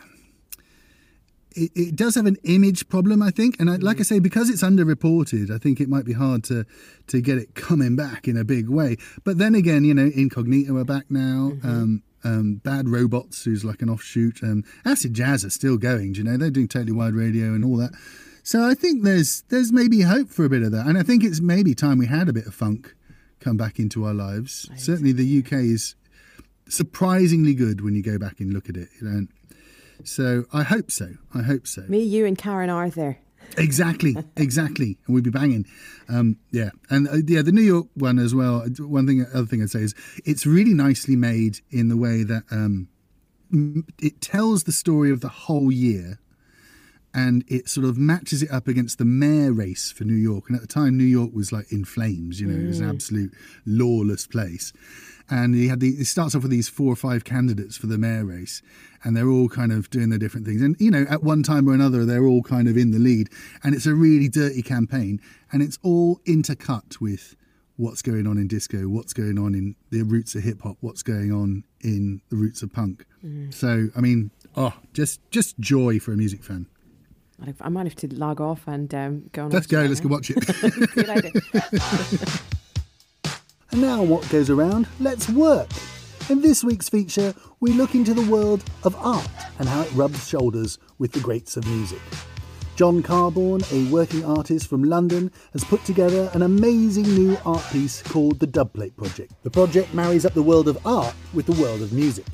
[1.52, 4.50] it, it, does have an image problem, I think, and I, like I say, because
[4.50, 6.66] it's underreported, I think it might be hard to
[7.08, 8.98] to get it coming back in a big way.
[9.24, 11.54] But then again, you know, Incognito are back now.
[11.54, 11.70] Mm-hmm.
[11.70, 14.44] Um, um, Bad Robots, who's like an offshoot.
[14.44, 16.16] Um, Acid Jazz are still going.
[16.16, 17.92] You know, they're doing Totally Wired Radio and all that.
[18.50, 21.24] So I think there's there's maybe hope for a bit of that, and I think
[21.24, 22.96] it's maybe time we had a bit of funk
[23.40, 24.68] come back into our lives.
[24.76, 25.94] Certainly, the UK is
[26.68, 28.90] surprisingly good when you go back and look at it.
[29.00, 29.28] You know,
[30.04, 31.12] so I hope so.
[31.32, 31.82] I hope so.
[31.82, 33.20] Me, you, and Karen Arthur.
[33.56, 35.68] Exactly, exactly, and we'd be banging.
[36.08, 38.66] Um, yeah, and uh, yeah, the New York one as well.
[38.80, 39.94] One thing, other thing I'd say is
[40.26, 42.88] it's really nicely made in the way that um,
[44.00, 46.18] it tells the story of the whole year,
[47.14, 50.46] and it sort of matches it up against the mayor race for New York.
[50.48, 52.40] And at the time, New York was like in flames.
[52.40, 52.66] You know, mm.
[52.66, 52.94] it was an mm.
[52.94, 53.34] absolute
[53.66, 54.74] lawless place
[55.30, 57.98] and he had the it starts off with these four or five candidates for the
[57.98, 58.62] mayor race
[59.04, 61.68] and they're all kind of doing their different things and you know at one time
[61.70, 63.30] or another they're all kind of in the lead
[63.64, 65.20] and it's a really dirty campaign
[65.52, 67.36] and it's all intercut with
[67.78, 71.04] what's going on in disco what's going on in the roots of hip hop what's
[71.04, 73.54] going on in the roots of punk mm.
[73.54, 76.66] so i mean oh just just joy for a music fan
[77.62, 79.46] I might have to log off and um, go.
[79.46, 79.50] On.
[79.50, 79.82] Let's go.
[79.84, 80.44] Let's go watch it.
[83.72, 85.70] And now, what goes around, let's work.
[86.28, 90.28] In this week's feature, we look into the world of art and how it rubs
[90.28, 92.02] shoulders with the greats of music.
[92.76, 98.02] John Carborn, a working artist from London, has put together an amazing new art piece
[98.02, 99.34] called the Dubplate Project.
[99.44, 102.26] The project marries up the world of art with the world of music.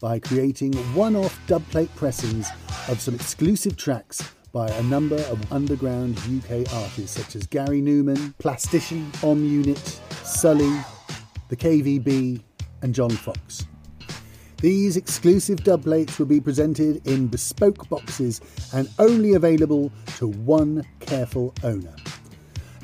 [0.00, 2.50] by creating one off dubplate pressings
[2.88, 8.32] of some exclusive tracks by a number of underground UK artists such as Gary Numan,
[8.36, 9.76] Plastician, Om Unit,
[10.22, 10.80] Sully,
[11.48, 12.40] the KVB,
[12.82, 13.66] and John Foxx.
[14.58, 18.40] These exclusive dubplates will be presented in bespoke boxes
[18.72, 21.94] and only available to one careful owner.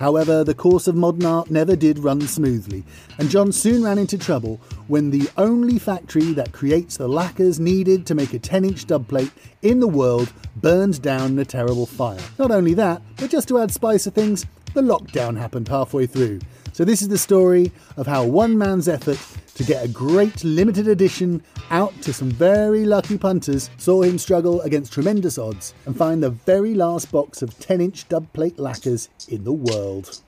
[0.01, 2.85] However, the course of modern art never did run smoothly,
[3.19, 4.59] and John soon ran into trouble
[4.89, 9.31] when the only factory that creates the lacquers needed to make a 10 inch dubplate
[9.61, 12.19] in the world burned down in a terrible fire.
[12.39, 16.41] Not only that, but just to add spice to things, the lockdown happened halfway through.
[16.73, 19.19] So, this is the story of how one man's effort
[19.55, 24.61] to get a great limited edition out to some very lucky punters saw him struggle
[24.63, 29.45] against tremendous odds and find the very last box of 10 inch dubplate lacquers in
[29.45, 30.23] the world.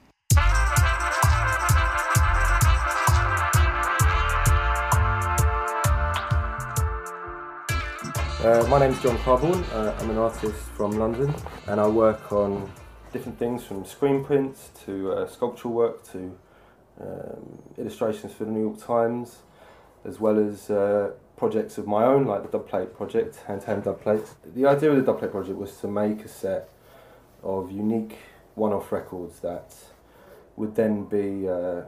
[8.45, 9.63] Uh, my name is John Carborn.
[9.73, 11.33] Uh, I'm an artist from London
[11.69, 12.69] and I work on
[13.12, 16.37] different things from screen prints to uh, sculptural work to
[17.01, 19.38] um, illustrations for the New York Times,
[20.05, 24.29] as well as uh, projects of my own, like the dubplate project, hand-to-hand dubplate.
[24.55, 26.68] The idea of the dubplate project was to make a set
[27.42, 28.18] of unique
[28.55, 29.75] one-off records that
[30.57, 31.83] would then be uh,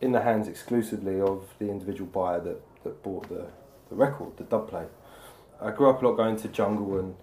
[0.00, 3.46] in the hands exclusively of the individual buyer that, that bought the,
[3.88, 4.88] the record, the dubplate.
[5.60, 7.14] I grew up a lot going to jungle and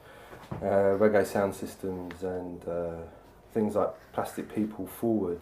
[0.62, 2.98] uh, reggae sound systems and uh,
[3.58, 5.42] things like Plastic People Forward.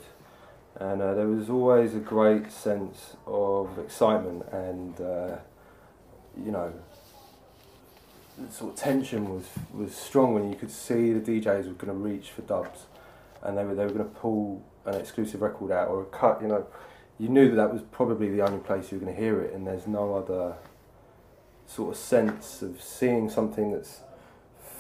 [0.76, 5.38] And uh, there was always a great sense of excitement and uh,
[6.44, 6.74] you know
[8.50, 11.94] sort of tension was was strong when you could see the DJs were going to
[11.94, 12.88] reach for dubs
[13.42, 16.42] and they were they were going to pull an exclusive record out or a cut
[16.42, 16.66] you know.
[17.18, 19.54] You knew that that was probably the only place you were going to hear it
[19.54, 20.56] and there's no other
[21.66, 24.02] sort of sense of seeing something that's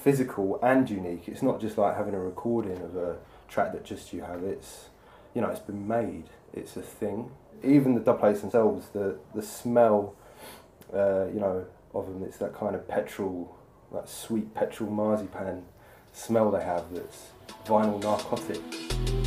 [0.05, 4.13] physical and unique it's not just like having a recording of a track that just
[4.13, 4.89] you have it's
[5.35, 6.29] you know, it's been made.
[6.53, 7.29] It's a thing.
[7.63, 10.15] Even the dubplates themselves, the the smell,
[10.93, 12.23] uh, you know, of them.
[12.23, 13.55] It's that kind of petrol,
[13.93, 15.63] that sweet petrol marzipan
[16.13, 16.85] smell they have.
[16.93, 17.27] That's
[17.65, 19.24] vinyl narcotic.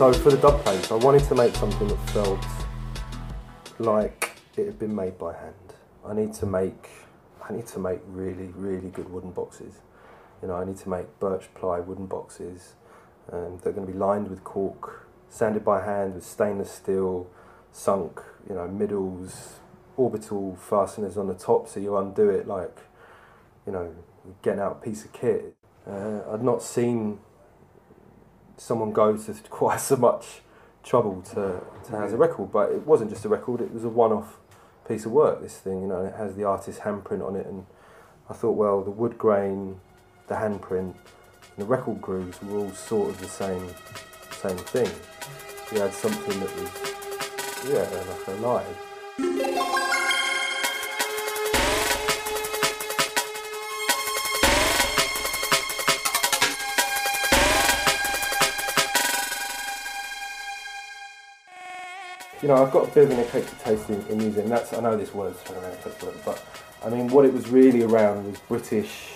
[0.00, 2.42] So for the dubplates, I wanted to make something that felt
[3.78, 5.74] like it had been made by hand.
[6.06, 6.88] I need to make
[7.46, 9.74] I need to make really really good wooden boxes.
[10.40, 12.76] You know, I need to make birch ply wooden boxes.
[13.30, 17.28] Um, they're going to be lined with cork, sanded by hand with stainless steel,
[17.70, 19.56] sunk, you know, middles,
[19.98, 22.78] orbital fasteners on the top, so you undo it like,
[23.66, 23.94] you know,
[24.40, 25.54] getting out a piece of kit.
[25.86, 27.18] Uh, I'd not seen
[28.60, 30.42] someone go to quite so much
[30.84, 33.88] trouble to, to have a record, but it wasn't just a record, it was a
[33.88, 34.38] one off
[34.86, 35.42] piece of work.
[35.42, 37.66] This thing, you know, it has the artist's handprint on it, and
[38.28, 39.80] I thought, well, the wood grain,
[40.28, 43.68] the handprint, and the record grooves were all sort of the same,
[44.30, 44.90] same thing.
[45.72, 49.49] We had something that was, yeah, like alive.
[62.42, 64.72] You know, I've got a bit of an eclectic taste in, in music, and that's
[64.72, 65.76] I know this word's thrown around,
[66.24, 66.42] but
[66.82, 69.10] I mean, what it was really around was British,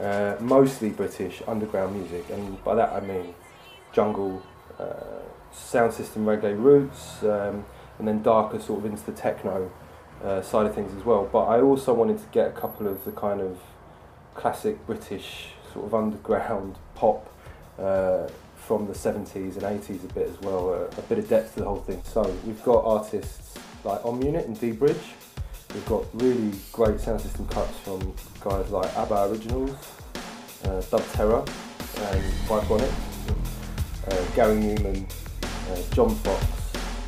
[0.00, 3.34] uh, mostly British underground music, and by that I mean
[3.92, 4.42] jungle,
[4.78, 7.64] uh, sound system, reggae roots, um,
[7.98, 9.70] and then darker sort of into the techno
[10.22, 11.28] uh, side of things as well.
[11.30, 13.58] But I also wanted to get a couple of the kind of
[14.34, 17.28] classic British sort of underground pop
[17.78, 18.28] uh,
[18.66, 21.60] from the 70s and 80s a bit as well, a, a bit of depth to
[21.60, 22.00] the whole thing.
[22.04, 24.96] So we've got artists like Om Unit and D-Bridge.
[25.74, 29.76] We've got really great sound system cuts from guys like ABBA Originals,
[30.64, 31.44] uh, Dub Terror
[31.98, 32.92] and Biconic,
[34.08, 35.10] uh, Gary Numan,
[35.42, 36.46] uh, John Foxx,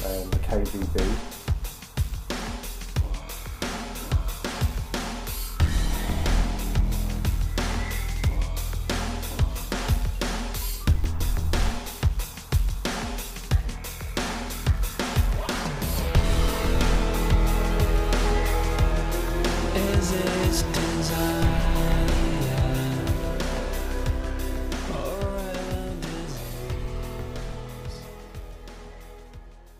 [0.04, 1.36] and KVB.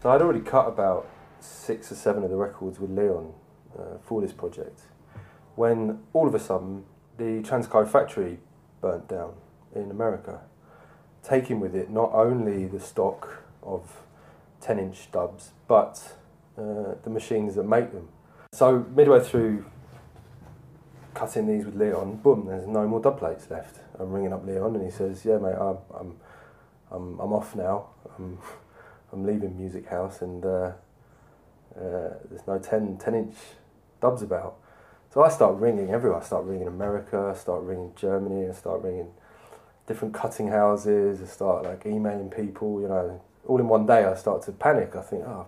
[0.07, 1.09] So I'd already cut about
[1.41, 3.33] six or seven of the records with Leon
[3.77, 4.83] uh, for this project
[5.57, 6.85] when all of a sudden
[7.19, 8.39] the Transco factory
[8.81, 9.35] burnt down
[9.75, 10.43] in America.
[11.25, 14.03] taking with it not only the stock of
[14.61, 16.15] 10 inch dubs, but
[16.57, 18.07] uh, the machines that make them.
[18.53, 19.65] So, midway through
[21.15, 23.81] cutting these with Leon, boom, there's no more dub plates left.
[23.99, 26.17] I'm ringing up Leon and he says, Yeah, mate, I'm, I'm,
[26.93, 27.89] I'm, I'm off now.
[28.17, 28.39] I'm,
[29.13, 30.73] I'm leaving Music House and uh,
[31.77, 33.35] uh, there's no 10, 10 inch
[34.01, 34.57] dubs about.
[35.13, 36.21] So I start ringing everywhere.
[36.21, 39.09] I start ringing America, I start ringing Germany, I start ringing
[39.87, 43.23] different cutting houses, I start like emailing people, you know.
[43.47, 44.97] All in one day I start to panic.
[44.97, 45.47] I think, oh,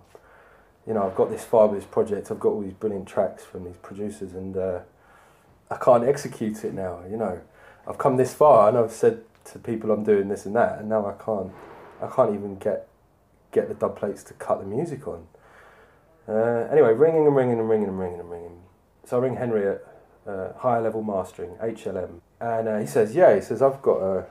[0.87, 3.43] you know, I've got this far with this project, I've got all these brilliant tracks
[3.43, 4.79] from these producers and uh,
[5.69, 7.41] I can't execute it now, you know.
[7.87, 10.89] I've come this far and I've said to people I'm doing this and that and
[10.89, 11.51] now I can't
[12.01, 12.87] I can't even get
[13.51, 15.27] get the dub plates to cut the music on.
[16.27, 18.59] Uh, anyway, ringing and ringing and ringing and ringing and ringing.
[19.05, 19.83] So I ring Henry at
[20.27, 24.25] uh, higher level mastering, HLM, and uh, he says, "Yeah," he says, "I've got a,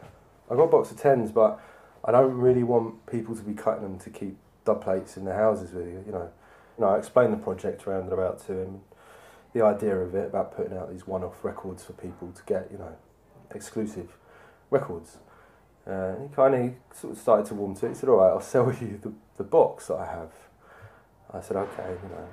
[0.50, 1.60] I've got a box of tens, but
[2.04, 5.34] I don't really want people to be cutting them to keep dub plates in their
[5.36, 6.30] houses with you, you know."
[6.78, 8.82] You know, I explained the project around and about to him,
[9.52, 12.78] the idea of it about putting out these one-off records for people to get, you
[12.78, 12.96] know,
[13.52, 14.16] exclusive
[14.70, 15.18] records.
[15.88, 17.90] Uh, and he kind of sort of started to warm to it.
[17.90, 20.32] He said, "All right, I'll sell you the, the box that I have."
[21.32, 22.28] I said, "Okay," you know.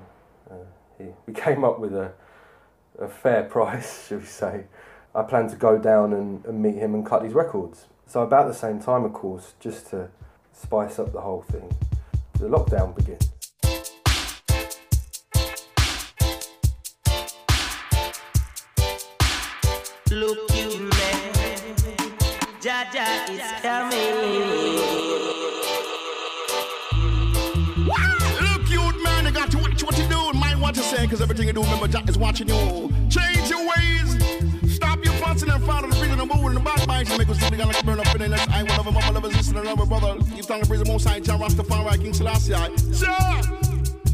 [0.51, 0.65] Uh,
[0.97, 2.13] he, we came up with a
[2.99, 4.65] a fair price, should we say.
[5.13, 7.85] I plan to go down and, and meet him and cut these records.
[8.05, 10.09] So about the same time, of course, just to
[10.53, 11.73] spice up the whole thing,
[12.33, 13.34] the lockdown begins.
[23.27, 23.99] Is coming.
[28.75, 31.47] Look, man, you got to watch what you do mind what you say, because everything
[31.47, 32.91] you do, remember, Jack is watching you.
[33.09, 34.75] Change your ways.
[34.75, 37.09] Stop your fussing and follow the freedom the mood and the backbite.
[37.09, 38.63] You make us think like burn up in the next eye.
[38.63, 40.17] One of them, my lovers, sister, and other brother.
[40.35, 42.51] Keep telling the prison, most side, Jah Rastafari, King Selassie.
[42.51, 43.41] Jah,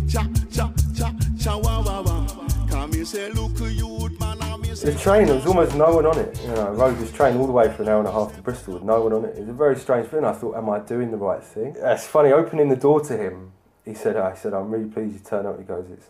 [0.08, 2.28] Jah, Jah, Jah, Jah, wah, wah, wah.
[2.70, 4.38] Come here, say, look, you man,
[4.80, 6.42] The train, there was almost no one on it.
[6.42, 8.34] You know, I rode this train all the way for an hour and a half
[8.36, 9.36] to Bristol with no one on it.
[9.36, 10.26] It was a very strange feeling.
[10.26, 11.76] I thought, am I doing the right thing?
[11.78, 13.52] It's funny, opening the door to him,
[13.84, 15.60] he said, I said, I'm really pleased you turned up.
[15.60, 16.10] He goes, it's,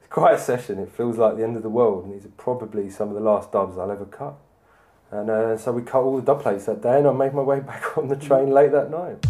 [0.00, 0.78] it's quite a session.
[0.78, 2.04] It feels like the end of the world.
[2.04, 4.34] And these are probably some of the last dubs I'll ever cut.
[5.10, 7.42] And uh, so we cut all the dub plates that day and I made my
[7.42, 9.24] way back on the train late that night.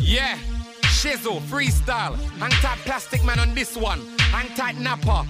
[0.00, 0.38] Yeah,
[1.02, 2.14] Shizzle, freestyle.
[2.38, 4.06] Hang tight plastic man on this one.
[4.18, 5.26] Hang tight napper.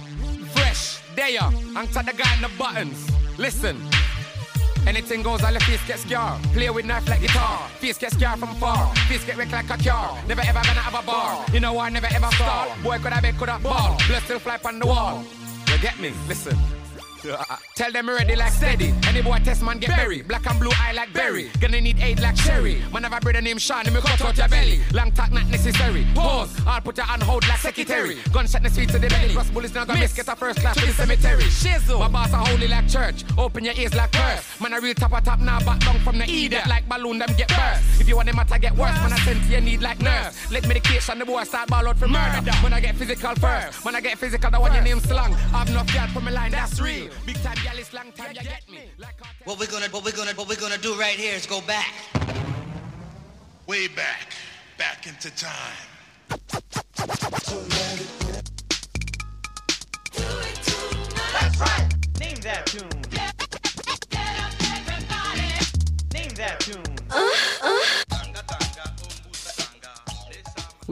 [1.14, 1.40] There.
[1.74, 3.10] Hang tight the guy in the buttons.
[3.38, 3.76] Listen.
[4.86, 6.42] Anything goes, all the face get scarred.
[6.54, 7.68] Play with knife like guitar.
[7.78, 8.94] Face get scarred from far.
[9.08, 10.18] Face get wrecked like a car.
[10.26, 11.44] Never ever gonna have a bar.
[11.52, 12.68] You know I never ever stall.
[12.82, 13.96] Boy could I been could have ball.
[14.08, 15.24] Blood still fly on the wall.
[15.68, 16.12] You get me?
[16.28, 16.81] Listen.
[17.76, 18.92] Tell them ready like steady.
[19.06, 20.26] Any boy test man get buried.
[20.26, 21.50] Black and blue eye like berry.
[21.60, 22.82] Gonna need aid like Sherry.
[22.92, 24.80] Man have a brother named Sean, me cut out your belly.
[24.92, 26.04] Long talk not necessary.
[26.14, 26.60] Pause.
[26.66, 28.18] I'll put your on hold like secretary.
[28.32, 29.34] Gunshot the sweet to the belly.
[29.34, 30.14] Cross bullets now gonna miss.
[30.14, 31.44] Get a first class to the cemetery.
[31.44, 32.00] Shizzle.
[32.00, 33.24] My boss a holy like church.
[33.38, 34.60] Open your ears like purse.
[34.60, 37.18] Man a real top of top now back down from the E that like balloon
[37.18, 38.00] them get burst.
[38.00, 40.50] If you want them matter get worse, man I send to your need like nurse.
[40.50, 42.42] Let medication the boy start ball out for murder.
[42.62, 43.84] When I get physical first.
[43.84, 45.34] When I get physical, the one your name slang.
[45.54, 47.11] I've no fear from a line that's real.
[47.26, 48.90] Big time gal is long time, you get me.
[49.44, 51.92] What we're gonna, what we're gonna, what we're gonna do right here is go back.
[53.66, 54.32] way back,
[54.78, 55.76] back into time.
[61.32, 61.88] That's right.
[62.20, 62.88] Name that tune.
[66.12, 66.96] Name that tune.
[67.10, 67.71] Uh-huh.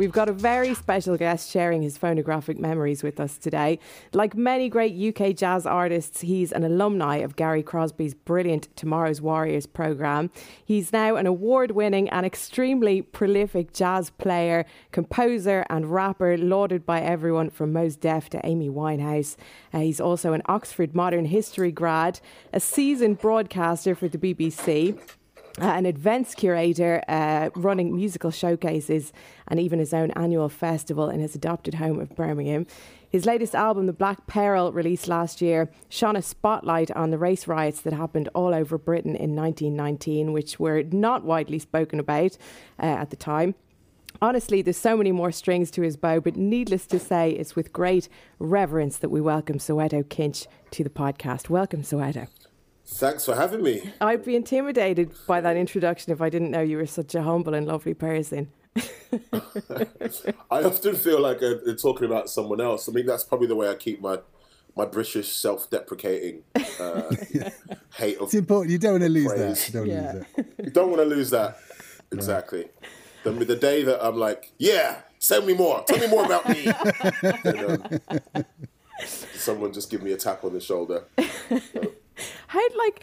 [0.00, 3.78] We've got a very special guest sharing his phonographic memories with us today.
[4.14, 9.66] Like many great UK jazz artists, he's an alumni of Gary Crosby's brilliant Tomorrow's Warriors
[9.66, 10.30] programme.
[10.64, 17.02] He's now an award winning and extremely prolific jazz player, composer, and rapper, lauded by
[17.02, 19.36] everyone from Mos Def to Amy Winehouse.
[19.70, 22.20] Uh, he's also an Oxford Modern History grad,
[22.54, 24.98] a seasoned broadcaster for the BBC
[25.68, 29.12] an events curator uh, running musical showcases
[29.48, 32.66] and even his own annual festival in his adopted home of Birmingham.
[33.08, 37.48] His latest album, The Black Peril, released last year, shone a spotlight on the race
[37.48, 42.36] riots that happened all over Britain in 1919, which were not widely spoken about
[42.78, 43.56] uh, at the time.
[44.22, 47.72] Honestly, there's so many more strings to his bow, but needless to say, it's with
[47.72, 51.48] great reverence that we welcome Soweto Kinch to the podcast.
[51.48, 52.28] Welcome, Soweto.
[52.93, 53.93] Thanks for having me.
[54.01, 57.55] I'd be intimidated by that introduction if I didn't know you were such a humble
[57.55, 58.51] and lovely person.
[60.51, 62.88] I often feel like uh, they're talking about someone else.
[62.88, 64.18] I mean, that's probably the way I keep my
[64.76, 66.43] my British self-deprecating
[66.78, 67.11] uh,
[67.97, 68.70] hate of It's important.
[68.70, 69.38] You don't want to lose Praise.
[69.41, 69.66] that.
[69.66, 70.12] You don't want Yeah.
[70.12, 70.64] to lose that.
[70.64, 71.59] You don't want to lose that.
[72.12, 72.68] Exactly.
[73.24, 75.82] The, the day that I'm like, yeah, send me more.
[75.88, 76.72] Tell me more about me.
[77.45, 78.01] And,
[78.34, 78.45] um,
[79.05, 81.05] someone just give me a tap on the shoulder.
[82.51, 83.01] How like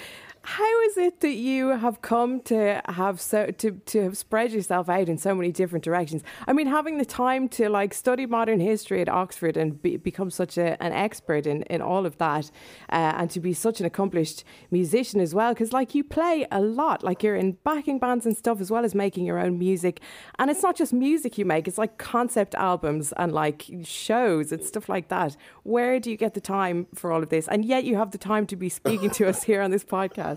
[0.48, 4.88] how is it that you have come to have so to to have spread yourself
[4.88, 6.24] out in so many different directions?
[6.48, 10.32] I mean, having the time to like study modern history at Oxford and be, become
[10.32, 12.50] such a, an expert in in all of that,
[12.93, 15.54] uh, and to be such an accomplished musician as well.
[15.54, 18.86] Because like you play a lot, like you're in backing bands and stuff as well
[18.86, 20.00] as making your own music,
[20.39, 24.64] and it's not just music you make; it's like concept albums and like shows and
[24.64, 25.36] stuff like that.
[25.64, 27.50] Where do you get the time for all of this?
[27.50, 30.37] And yet you have the time to be speaking to us here on this podcast.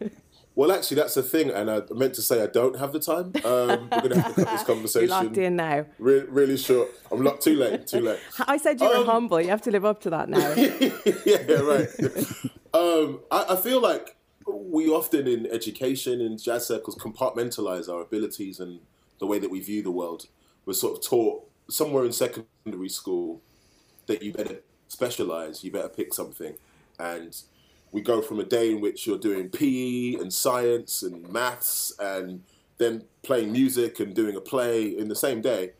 [0.58, 3.26] Well, actually, that's the thing, and I meant to say I don't have the time.
[3.44, 5.08] Um, we're going to have to cut this conversation.
[5.10, 5.84] You're locked in now.
[5.98, 6.88] Re- really short.
[7.12, 7.42] I'm locked.
[7.42, 7.86] Too late.
[7.86, 8.18] Too late.
[8.48, 9.38] I said you were Um, humble.
[9.38, 10.54] You have to live up to that now.
[11.26, 11.88] yeah, right.
[12.72, 18.58] um, I, I feel like we often in education in jazz circles compartmentalize our abilities
[18.58, 18.80] and
[19.18, 20.24] the way that we view the world.
[20.64, 23.42] We're sort of taught somewhere in secondary school
[24.06, 26.54] that you better specialize, you better pick something,
[26.98, 27.36] and
[27.92, 32.42] we go from a day in which you're doing PE and science and maths and
[32.78, 35.72] then playing music and doing a play in the same day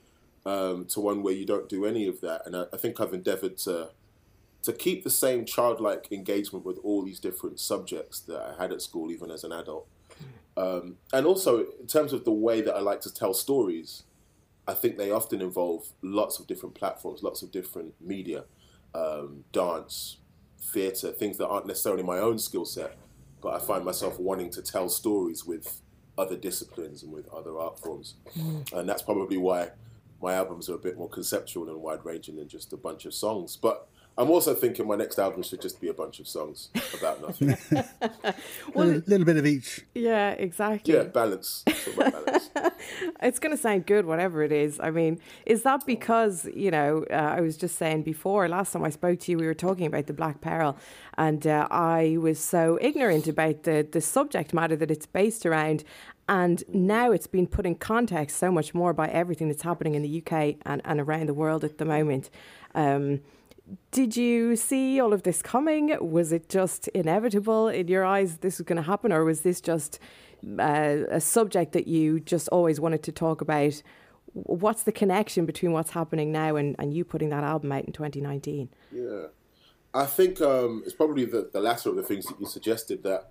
[0.47, 2.43] um, to one where you don't do any of that.
[2.47, 3.91] And I, I think I've endeavored to
[4.63, 8.83] to keep the same childlike engagement with all these different subjects that I had at
[8.83, 9.87] school, even as an adult.
[10.57, 14.03] Um, and also, in terms of the way that I like to tell stories,
[14.67, 18.45] I think they often involve lots of different platforms, lots of different media,
[18.93, 20.17] um, dance,
[20.67, 22.97] theatre, things that aren't necessarily my own skill set,
[23.41, 25.81] but I find myself wanting to tell stories with
[26.19, 28.15] other disciplines and with other art forms.
[28.37, 28.73] Mm.
[28.73, 29.71] And that's probably why
[30.23, 33.15] my albums are a bit more conceptual and wide ranging than just a bunch of
[33.15, 33.57] songs.
[33.57, 33.89] But
[34.19, 37.57] I'm also thinking my next album should just be a bunch of songs about nothing.
[38.25, 38.35] A
[38.75, 39.85] little, little bit of each.
[39.95, 40.95] yeah, exactly.
[40.95, 41.65] yeah, balance.
[41.87, 42.51] It's balance.
[43.23, 44.81] It's going to sound good, whatever it is.
[44.81, 48.85] I mean, is that because, you know, uh, I was just saying before, last time
[48.85, 50.77] I spoke to you, we were talking about the Black Peril,
[51.19, 55.85] and uh, I was so ignorant about the, the subject matter that it's based around.
[56.29, 60.03] And now it's been put in context so much more by everything that's happening in
[60.03, 62.31] the UK and, and around the world at the moment.
[62.75, 63.21] Um,
[63.91, 65.97] did you see all of this coming?
[66.01, 69.61] Was it just inevitable in your eyes this was going to happen, or was this
[69.61, 69.99] just
[70.59, 73.83] uh, a subject that you just always wanted to talk about?
[74.33, 77.93] What's the connection between what's happening now and, and you putting that album out in
[77.93, 78.69] 2019?
[78.93, 79.27] Yeah.
[79.95, 83.31] I think um, it's probably the, the latter of the things that you suggested that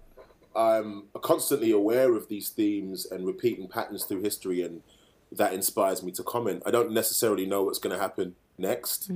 [0.55, 4.81] I'm constantly aware of these themes and repeating patterns through history, and
[5.31, 6.63] that inspires me to comment.
[6.65, 9.11] I don't necessarily know what's going to happen next.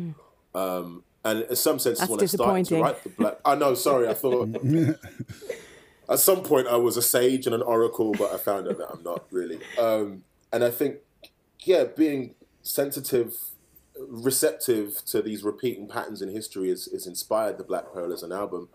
[0.53, 3.74] Um, and in some senses, That's when I started to write the Black, I know,
[3.74, 4.55] sorry, I thought
[6.09, 8.89] at some point I was a sage and an oracle, but I found out that
[8.89, 9.59] I'm not really.
[9.78, 10.97] Um, and I think,
[11.59, 13.36] yeah, being sensitive,
[13.97, 18.32] receptive to these repeating patterns in history is, has inspired the Black Peril as an
[18.32, 18.70] album.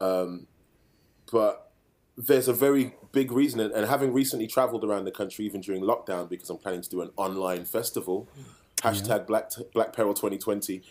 [0.00, 0.46] Um,
[1.32, 1.72] but
[2.16, 5.82] there's a very big reason, and, and having recently traveled around the country, even during
[5.82, 8.28] lockdown, because I'm planning to do an online festival,
[8.82, 10.82] hashtag Black Black Peril 2020.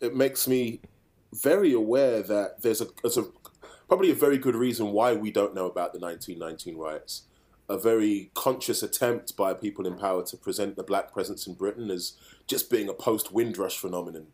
[0.00, 0.80] It makes me
[1.32, 3.24] very aware that there's a, there's a
[3.88, 7.22] probably a very good reason why we don't know about the 1919 riots.
[7.68, 11.90] A very conscious attempt by people in power to present the black presence in Britain
[11.90, 12.12] as
[12.46, 14.28] just being a post Windrush phenomenon,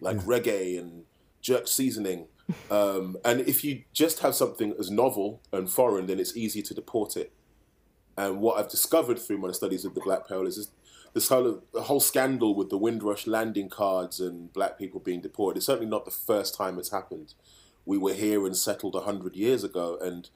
[0.00, 1.04] like reggae and
[1.40, 2.28] jerk seasoning.
[2.70, 6.74] Um, and if you just have something as novel and foreign, then it's easy to
[6.74, 7.32] deport it.
[8.16, 10.68] And what I've discovered through my studies of the Black Peril is this,
[11.16, 15.56] this whole, the whole scandal with the Windrush landing cards and black people being deported.
[15.56, 17.32] It's certainly not the first time it's happened.
[17.86, 20.28] We were here and settled 100 years ago, and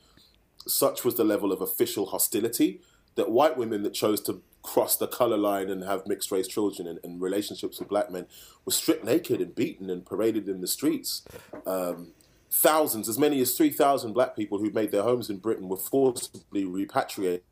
[0.66, 2.80] such was the level of official hostility
[3.16, 6.88] that white women that chose to cross the color line and have mixed race children
[6.88, 8.26] and, and relationships with black men
[8.64, 11.26] were stripped naked and beaten and paraded in the streets.
[11.66, 12.12] Um,
[12.50, 16.64] thousands, as many as 3,000 black people who made their homes in Britain were forcibly
[16.64, 17.42] repatriated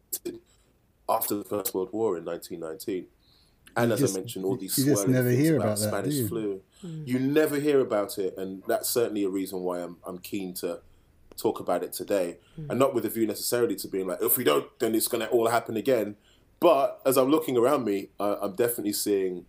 [1.06, 3.06] after the First World War in 1919.
[3.82, 5.78] And as just- I mentioned, all these you just swirling never things hear about, about
[5.78, 6.28] that, Spanish you?
[6.28, 6.60] flu.
[6.82, 10.80] You never hear about it, and that's certainly a reason why I'm I'm keen to
[11.36, 14.44] talk about it today, and not with a view necessarily to being like, if we
[14.44, 16.16] don't, then it's going to all happen again.
[16.60, 19.46] But as I'm looking around me, uh, I'm definitely seeing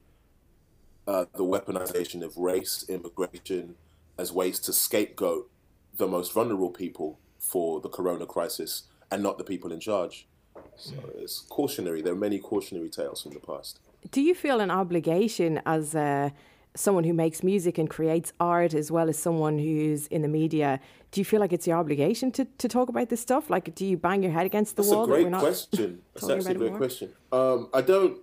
[1.07, 3.75] uh, the weaponization of race, immigration,
[4.17, 5.49] as ways to scapegoat
[5.97, 10.27] the most vulnerable people for the corona crisis, and not the people in charge.
[10.75, 12.01] So it's cautionary.
[12.01, 13.79] There are many cautionary tales from the past.
[14.11, 16.33] Do you feel an obligation as a
[16.75, 20.79] someone who makes music and creates art as well as someone who's in the media,
[21.11, 23.49] do you feel like it's your obligation to, to talk about this stuff?
[23.49, 25.03] Like, do you bang your head against the That's wall?
[25.03, 26.01] a great not question.
[26.13, 26.77] That's actually a great more?
[26.77, 27.09] question.
[27.31, 28.19] Um, I don't.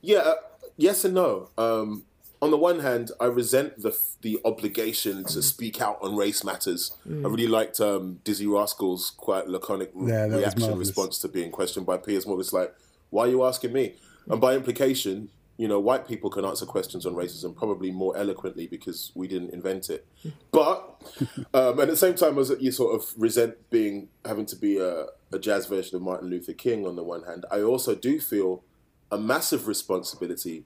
[0.00, 0.34] Yeah, uh,
[0.76, 1.50] yes and no.
[1.58, 2.04] Um,
[2.40, 6.96] on the one hand, I resent the the obligation to speak out on race matters.
[7.06, 7.26] Mm.
[7.26, 11.96] I really liked um, Dizzee Rascal's quite laconic Yeah, reaction response to being questioned by
[11.96, 12.42] Piers Morgan.
[12.42, 12.72] It's like,
[13.10, 13.96] why are you asking me?
[14.26, 18.66] And by implication, you know, white people can answer questions on racism probably more eloquently
[18.66, 20.06] because we didn't invent it.
[20.52, 21.02] But
[21.52, 25.06] um, at the same time, as you sort of resent being having to be a,
[25.32, 28.62] a jazz version of Martin Luther King on the one hand, I also do feel
[29.10, 30.64] a massive responsibility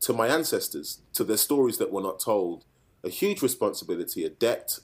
[0.00, 2.64] to my ancestors, to their stories that were not told,
[3.04, 4.78] a huge responsibility, a debt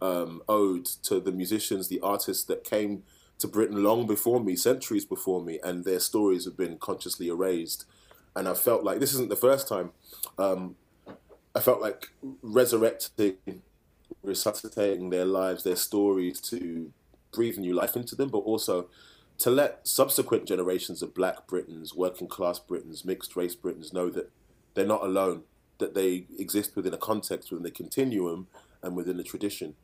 [0.00, 3.02] um, owed to the musicians, the artists that came
[3.38, 7.84] to Britain long before me, centuries before me, and their stories have been consciously erased.
[8.36, 9.90] And I felt like this isn't the first time.
[10.38, 10.76] Um,
[11.54, 12.10] I felt like
[12.42, 13.62] resurrecting,
[14.22, 16.92] resuscitating their lives, their stories to
[17.32, 18.88] breathe new life into them, but also
[19.38, 24.30] to let subsequent generations of black Britons, working class Britons, mixed race Britons know that
[24.74, 25.42] they're not alone,
[25.78, 28.46] that they exist within a context, within a continuum,
[28.82, 29.74] and within a tradition.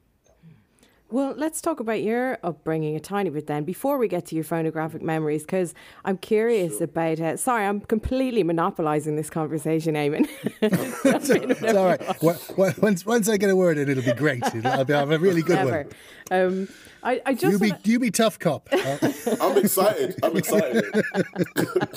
[1.11, 4.44] Well, let's talk about your upbringing a tiny bit then before we get to your
[4.44, 7.18] phonographic memories, because I'm curious about.
[7.20, 10.28] Uh, sorry, I'm completely monopolising this conversation, Eamon.
[11.61, 12.22] It's all right.
[12.22, 14.42] Wa- wa- Once, once I get a word in, ittle be great.
[14.54, 15.70] It'll, I'll be- I'll have a really good Never.
[15.84, 15.90] one.
[16.32, 16.68] Um,
[17.02, 18.68] I, I just You be, wanna- you be tough cop.
[18.80, 18.96] Uh,
[19.40, 20.14] I'm excited.
[20.22, 20.84] I'm excited.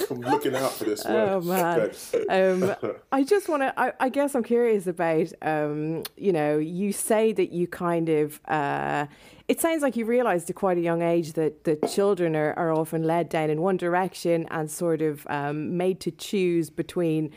[0.10, 1.04] I'm looking out for this.
[1.06, 1.96] Oh word.
[2.30, 2.76] man, um,
[3.12, 3.80] I just want to.
[3.80, 5.28] I, I guess I'm curious about.
[5.42, 8.40] Um, you know, you say that you kind of.
[8.48, 9.03] Uh,
[9.48, 12.72] it sounds like you realised at quite a young age that that children are, are
[12.72, 17.32] often led down in one direction and sort of um, made to choose between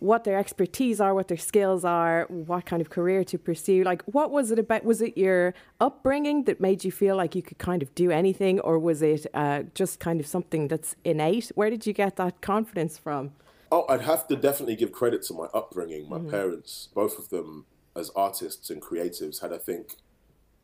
[0.00, 3.84] what their expertise are, what their skills are, what kind of career to pursue.
[3.84, 4.82] Like, what was it about?
[4.84, 8.60] Was it your upbringing that made you feel like you could kind of do anything,
[8.60, 11.52] or was it uh, just kind of something that's innate?
[11.54, 13.32] Where did you get that confidence from?
[13.70, 16.08] Oh, I'd have to definitely give credit to my upbringing.
[16.08, 19.96] My parents, both of them as artists and creatives, had, I think,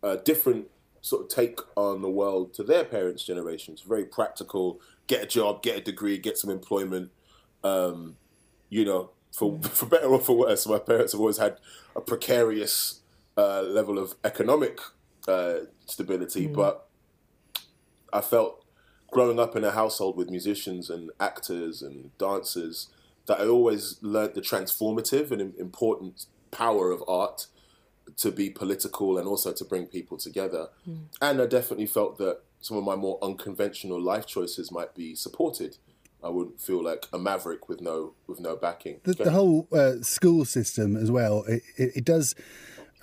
[0.03, 0.67] a different
[1.01, 3.81] sort of take on the world to their parents' generations.
[3.81, 7.11] Very practical, get a job, get a degree, get some employment.
[7.63, 8.17] Um,
[8.69, 11.59] you know, for, for better or for worse, my parents have always had
[11.95, 13.01] a precarious
[13.37, 14.81] uh, level of economic
[15.29, 16.89] uh, stability, but
[18.13, 18.65] I felt
[19.11, 22.89] growing up in a household with musicians and actors and dancers
[23.27, 27.47] that I always learnt the transformative and important power of art
[28.17, 30.69] to be political and also to bring people together.
[31.21, 35.77] And I definitely felt that some of my more unconventional life choices might be supported.
[36.25, 39.01] I wouldn't feel like a maverick with no with no backing.
[39.05, 41.45] the, the whole uh, school system as well.
[41.47, 42.35] It, it, it does.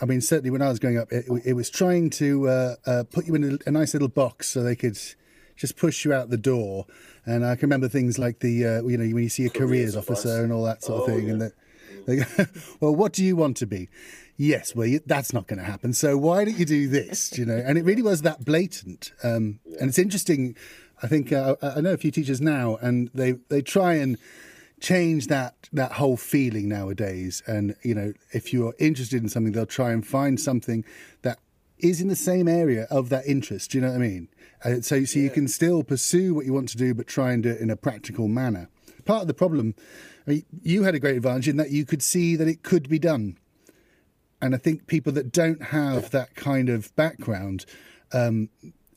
[0.02, 3.04] I mean, certainly when I was growing up, it, it was trying to uh, uh,
[3.10, 4.98] put you in a, a nice little box so they could
[5.56, 6.86] just push you out the door.
[7.26, 9.94] And I can remember things like the, uh, you know, when you see a careers,
[9.94, 11.48] Careers officer and all that sort of Oh, thing, and yeah.
[11.48, 11.54] that.
[12.06, 12.46] They go,
[12.82, 13.88] well, what do you want to be?
[14.36, 15.94] Yes, well, you, that's not going to happen.
[15.94, 17.30] So why don't you do this?
[17.30, 19.12] do You know, and it really was that blatant.
[19.24, 20.56] Um, And it's interesting.
[21.02, 24.18] I think uh, I know a few teachers now, and they they try and
[24.80, 27.44] change that that whole feeling nowadays.
[27.46, 30.84] And you know, if you're interested in something, they'll try and find something
[31.22, 31.40] that
[31.78, 33.72] is in the same area of that interest.
[33.72, 34.30] Do you know what I mean?
[34.64, 37.44] Uh, so so you can still pursue what you want to do, but try and
[37.44, 38.70] do it in a practical manner.
[39.06, 39.76] Part of the problem,
[40.26, 42.88] I mean, you had a great advantage in that you could see that it could
[42.88, 43.38] be done.
[44.44, 47.66] And I think people that don't have that kind of background,
[48.12, 48.50] um,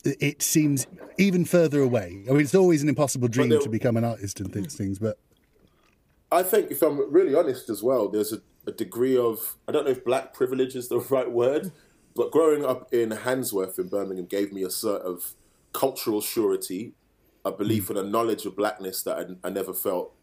[0.03, 0.87] it- seems
[1.17, 2.23] even further away.
[2.27, 4.99] I mean, it's always an impossible dream there- to become an artist and things, things,
[4.99, 5.17] but
[6.29, 9.85] I think, if I'm really honest as well, there's a, a degree of, I don't
[9.85, 11.71] know if black privilege is the right word,
[12.13, 15.33] but growing up in Handsworth in Birmingham gave me a sort of
[15.71, 16.93] cultural surety,
[17.45, 20.13] a belief and a knowledge of blackness that I, I never felt,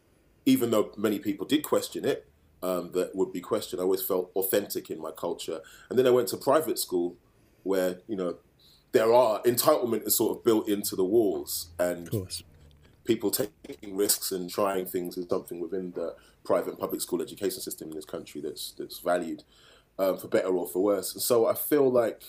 [0.45, 2.27] even though many people did question it,
[2.65, 3.79] um, that would be questioned.
[3.79, 5.61] I always felt authentic in my culture.
[5.91, 7.17] And then I went to private school
[7.63, 8.39] where, you know,
[8.93, 11.69] there are entitlement is sort of built into the walls.
[11.79, 12.43] And of course.
[13.05, 17.61] people taking risks and trying things is something within the private and public school education
[17.61, 19.43] system in this country that's that's valued
[19.99, 21.13] um, for better or for worse.
[21.13, 22.23] And so I feel like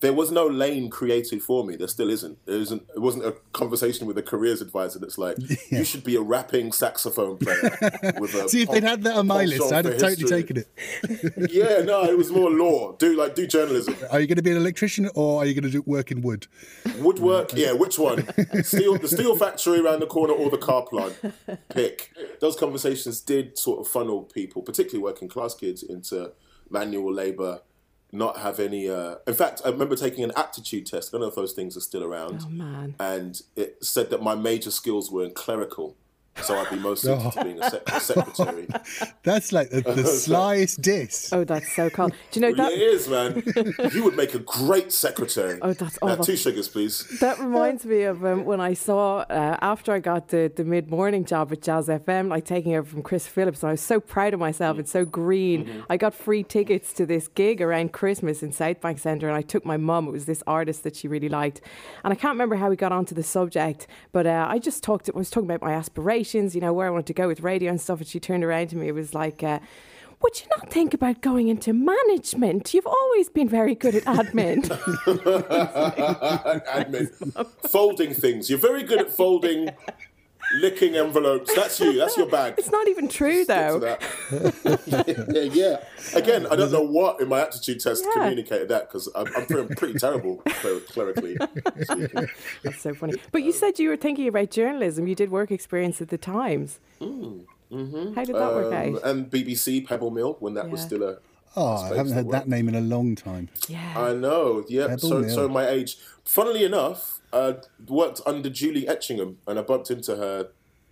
[0.00, 1.74] there was no lane created for me.
[1.74, 2.44] There still isn't.
[2.44, 2.82] There isn't.
[2.94, 5.36] It wasn't a conversation with a careers advisor that's like,
[5.70, 7.70] you should be a rapping saxophone player.
[8.18, 10.28] With a See, if they'd had that on my list, I'd have totally history.
[10.28, 11.50] taken it.
[11.50, 12.92] Yeah, no, it was more law.
[12.92, 15.64] Do like do journalism, Are you going to be an electrician or are you going
[15.64, 16.46] to do work in wood?
[16.98, 17.54] woodwork.
[17.54, 18.26] Yeah, which one?
[18.62, 21.16] Steel, the steel factory around the corner or the car plant?
[21.70, 22.12] Pick.
[22.40, 26.32] Those conversations did sort of funnel people, particularly working class kids, into
[26.68, 27.60] manual labour.
[28.12, 28.88] Not have any.
[28.88, 29.16] Uh...
[29.26, 31.10] In fact, I remember taking an aptitude test.
[31.10, 32.42] I don't know if those things are still around.
[32.44, 32.94] Oh man.
[33.00, 35.96] and it said that my major skills were in clerical,
[36.42, 38.68] so I'd be most suited to being a, sec- a secretary.
[39.22, 41.32] That's like the, the slyest diss.
[41.32, 42.08] Oh, that's so cool.
[42.08, 42.72] Do you know yeah, that?
[42.72, 43.42] it is, man.
[43.92, 45.58] You would make a great secretary.
[45.62, 47.06] Oh, that's Uh, two sugars, please.
[47.20, 50.90] That reminds me of um, when I saw uh, after I got the, the mid
[50.90, 53.62] morning job at Jazz FM, like taking over from Chris Phillips.
[53.62, 54.78] And I was so proud of myself.
[54.78, 55.64] It's so green.
[55.66, 55.80] Mm-hmm.
[55.90, 59.42] I got free tickets to this gig around Christmas in South Bank Centre, and I
[59.42, 60.06] took my mum.
[60.06, 61.60] It was this artist that she really liked,
[62.04, 65.08] and I can't remember how we got onto the subject, but uh, I just talked.
[65.12, 67.70] I was talking about my aspirations, you know, where I wanted to go with radio
[67.70, 67.98] and stuff.
[68.00, 68.88] And she turned around to me.
[68.88, 69.42] It was like.
[69.42, 69.60] Uh,
[70.22, 72.72] would you not think about going into management?
[72.72, 74.62] You've always been very good at admin.
[76.66, 77.70] Admin.
[77.70, 78.48] Folding things.
[78.48, 79.68] You're very good at folding,
[80.54, 81.54] licking envelopes.
[81.54, 81.94] That's you.
[81.98, 82.54] That's your bag.
[82.58, 83.78] it's not even true, Stick though.
[83.80, 84.02] that.
[85.34, 85.84] yeah, yeah.
[86.14, 88.12] Again, I don't know what in my aptitude test Yeah.
[88.22, 91.36] communicated that because I'm, I'm pretty, pretty terrible cler- clerically
[91.82, 92.28] speaking.
[92.62, 93.14] That's so funny.
[93.32, 95.06] But you said you were thinking about journalism.
[95.06, 96.78] You did work experience at the Times.
[97.00, 97.06] How
[98.24, 99.02] did that work Um, out?
[99.04, 101.18] and BBC Pebble Mill when that was still a.
[101.56, 103.48] Oh, I space haven't heard that that name in a long time.
[103.68, 103.94] Yeah.
[103.96, 104.88] I know, yeah.
[104.88, 105.34] Pebble So, Mill.
[105.34, 105.96] so my age.
[106.24, 107.54] Funnily enough, uh,
[107.86, 110.48] worked under Julie Etchingham, and I bumped into her.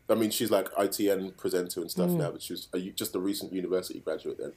[0.08, 3.18] I mean, she's like ITN presenter and stuff now, but she was a, just a
[3.20, 4.52] recent university graduate then.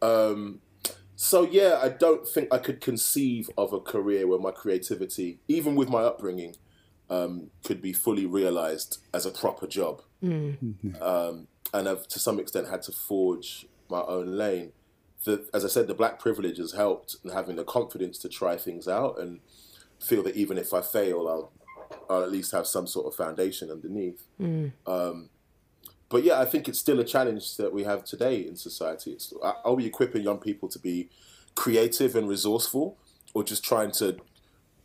[0.00, 0.60] Um,
[1.14, 5.74] so yeah, I don't think I could conceive of a career where my creativity, even
[5.76, 6.56] with my upbringing,
[7.10, 10.02] um, could be fully realized as a proper job.
[11.02, 14.72] Um, and I've to some extent had to forge my own lane.
[15.24, 18.56] The, as I said, the black privilege has helped in having the confidence to try
[18.56, 19.40] things out and
[20.00, 21.52] feel that even if I fail, I'll,
[22.08, 24.22] I'll at least have some sort of foundation underneath.
[24.86, 25.30] Um,
[26.08, 29.12] but yeah, I think it's still a challenge that we have today in society.
[29.12, 31.10] It's, are are we equipping young people to be
[31.54, 32.96] creative and resourceful,
[33.34, 34.16] or just trying to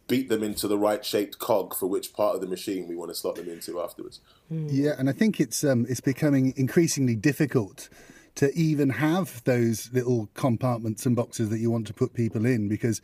[0.08, 3.10] beat them into the right shaped cog for which part of the machine we want
[3.10, 4.20] to slot them into afterwards?
[4.50, 7.90] Yeah, and I think it's um, it's becoming increasingly difficult
[8.36, 12.68] to even have those little compartments and boxes that you want to put people in
[12.68, 13.02] because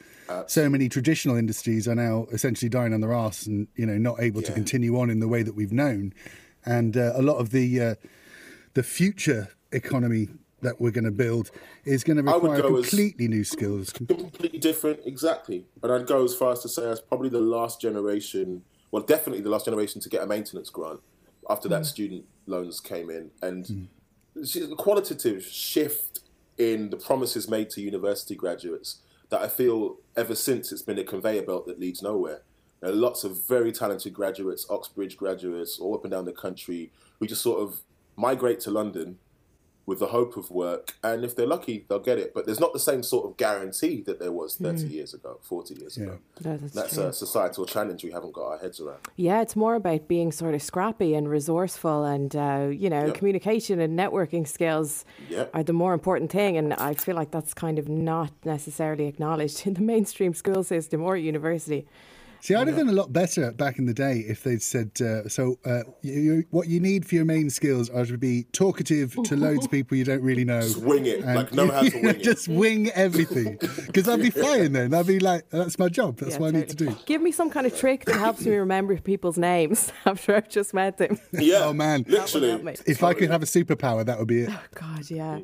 [0.48, 4.20] so many traditional industries are now essentially dying on their arse and you know not
[4.20, 6.14] able to continue on in the way that we've known,
[6.66, 7.96] and uh, a lot of the uh,
[8.74, 10.30] the future economy
[10.62, 11.52] that we're going to build
[11.86, 13.92] is going to require go as- completely new skills.
[13.92, 15.66] completely different, exactly.
[15.82, 19.42] And I'd go as far as to say as probably the last generation, well, definitely
[19.42, 21.00] the last generation to get a maintenance grant
[21.50, 23.32] after that student loans came in.
[23.42, 23.72] And it's
[24.40, 26.22] a qualitative shift
[26.58, 31.04] in the promises made to university graduates that I feel ever since it's been a
[31.04, 32.42] conveyor belt that leads nowhere.
[32.82, 36.92] There are lots of very talented graduates, Oxbridge graduates, all up and down the country,
[37.20, 37.82] who just sort of
[38.16, 39.18] migrate to London
[39.90, 42.34] with the hope of work, and if they're lucky, they'll get it.
[42.34, 45.74] But there's not the same sort of guarantee that there was 30 years ago, 40
[45.76, 46.20] years ago.
[46.46, 49.00] No, that's That's a societal challenge we haven't got our heads around.
[49.18, 53.16] Yeah, it's more about being sort of scrappy and resourceful, and uh, you know, Yep.
[53.16, 55.50] communication and networking skills Yep.
[55.56, 56.56] are the more important thing.
[56.58, 61.02] And I feel like that's kind of not necessarily acknowledged in the mainstream school system
[61.04, 61.88] or university.
[62.42, 65.28] See, I'd have done a lot better back in the day if they'd said, uh,
[65.28, 69.16] so uh, you, you, what you need for your main skills are to be talkative
[69.26, 70.62] to loads of people you don't really know.
[70.62, 72.24] Just wing it, And- like know how to wing it.
[72.24, 73.58] Just wing everything.
[73.88, 74.94] Because I'd be flying then.
[74.94, 76.18] I'd be like, that's my job.
[76.18, 76.96] That's Yeah, what I need to do.
[77.06, 80.74] Give me some kind of trick that helps me remember people's names after I've just
[80.74, 81.20] met them.
[81.34, 81.66] Yeah.
[81.66, 82.06] Oh, man.
[82.08, 82.76] Literally.
[82.86, 84.50] If I could have a superpower, that would be it.
[84.52, 85.40] Oh God, yeah.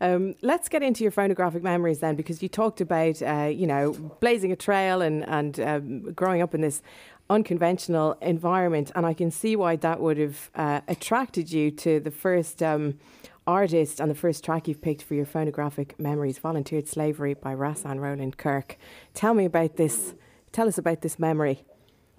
[0.00, 3.92] Um, let's get into your phonographic memories then, because you talked about, uh, you know,
[4.20, 6.82] blazing a trail and and um, growing up in this
[7.30, 12.10] unconventional environment, and I can see why that would have uh, attracted you to the
[12.10, 12.98] first um,
[13.46, 18.00] artist and the first track you've picked for your phonographic memories, "Volunteered Slavery" by Rahsaan
[18.00, 18.76] Roland Kirk.
[19.14, 20.14] Tell me about this.
[20.52, 21.64] Tell us about this memory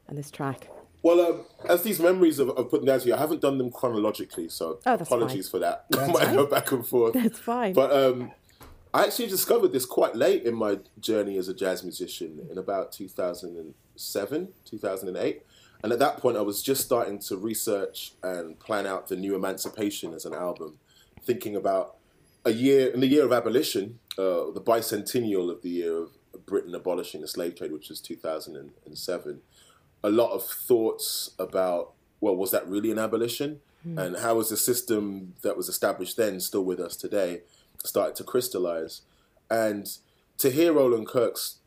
[0.07, 0.67] and this track.
[1.01, 3.71] Well, um, as these memories of, of putting down to you, I haven't done them
[3.71, 5.85] chronologically, so Oh, apologies for that.
[5.97, 7.13] I might go back and forth.
[7.13, 7.73] That's fine.
[7.73, 8.31] But um,
[8.93, 12.91] I actually discovered this quite late in my journey as a jazz musician in about
[12.91, 15.45] 2007, 2008.
[15.83, 19.35] And at that point, I was just starting to research and plan out the new
[19.35, 20.79] Emancipation as an album,
[21.21, 21.97] thinking about
[22.43, 26.09] a year, in the year of abolition, uh, the bicentennial of the year of
[26.47, 29.41] Britain abolishing the slave trade, which was 2007,
[30.03, 33.61] a lot of thoughts about well, was that really an abolition?
[33.85, 37.43] And how was the system that was established then still with us today
[37.85, 39.01] started to crystallize?
[39.49, 39.87] And
[40.37, 41.57] to hear Roland Kirk's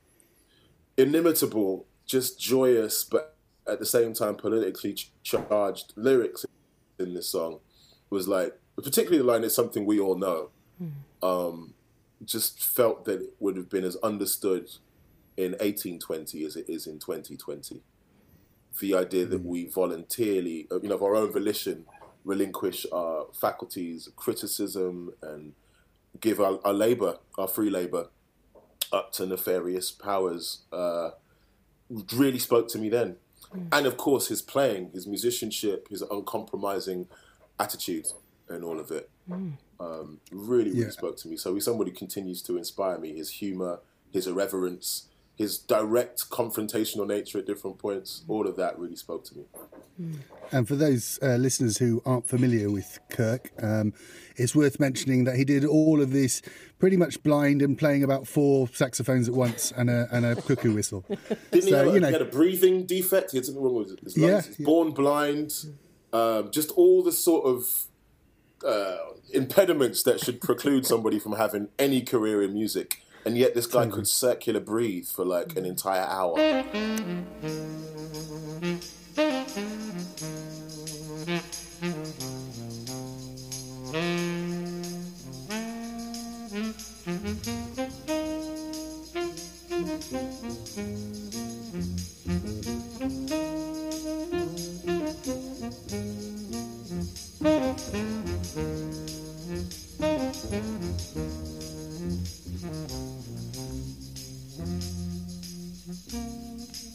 [0.97, 3.37] inimitable, just joyous, but
[3.67, 6.45] at the same time politically charged lyrics
[6.99, 7.61] in this song
[8.11, 10.51] was like, particularly the line "It's something we all know."
[11.23, 11.75] Um,
[12.25, 14.69] just felt that it would have been as understood
[15.37, 17.83] in 1820 as it is in 2020.
[18.81, 21.87] The idea that we voluntarily, you know, of our own volition,
[22.25, 25.53] relinquish our faculties of criticism and
[26.21, 28.09] give our, our labor, our free labor,
[28.93, 31.11] up to nefarious powers, uh,
[32.15, 33.17] really spoke to me then.
[33.71, 37.09] And of course, his playing, his musicianship, his uncompromising
[37.59, 38.07] attitude,
[38.49, 39.11] and all of it
[39.81, 40.91] um, really, really Yeah.
[40.91, 41.37] spoke to me.
[41.37, 43.15] So he's somebody who continues to inspire me.
[43.15, 45.09] His humor, his irreverence,
[45.43, 49.45] his direct confrontational nature at different points, all of that really spoke to me.
[50.51, 53.93] And for those uh, listeners who aren't familiar with Kirk, um,
[54.36, 56.43] it's worth mentioning that he did all of this
[56.78, 60.74] pretty much blind and playing about four saxophones at once and a, and a cuckoo
[60.74, 61.05] whistle.
[61.51, 63.32] Didn't he, have a, you know- he had a breathing defect?
[63.32, 64.16] He had something wrong with his lungs.
[64.16, 64.64] Yeah, He's yeah.
[64.64, 65.53] born blind.
[66.12, 67.86] Um, just all the sort of
[68.66, 68.97] uh,
[69.32, 73.03] impediments that should preclude somebody from having any career in music.
[73.25, 73.93] And yet this guy hmm.
[73.93, 76.37] could circular breathe for like an entire hour.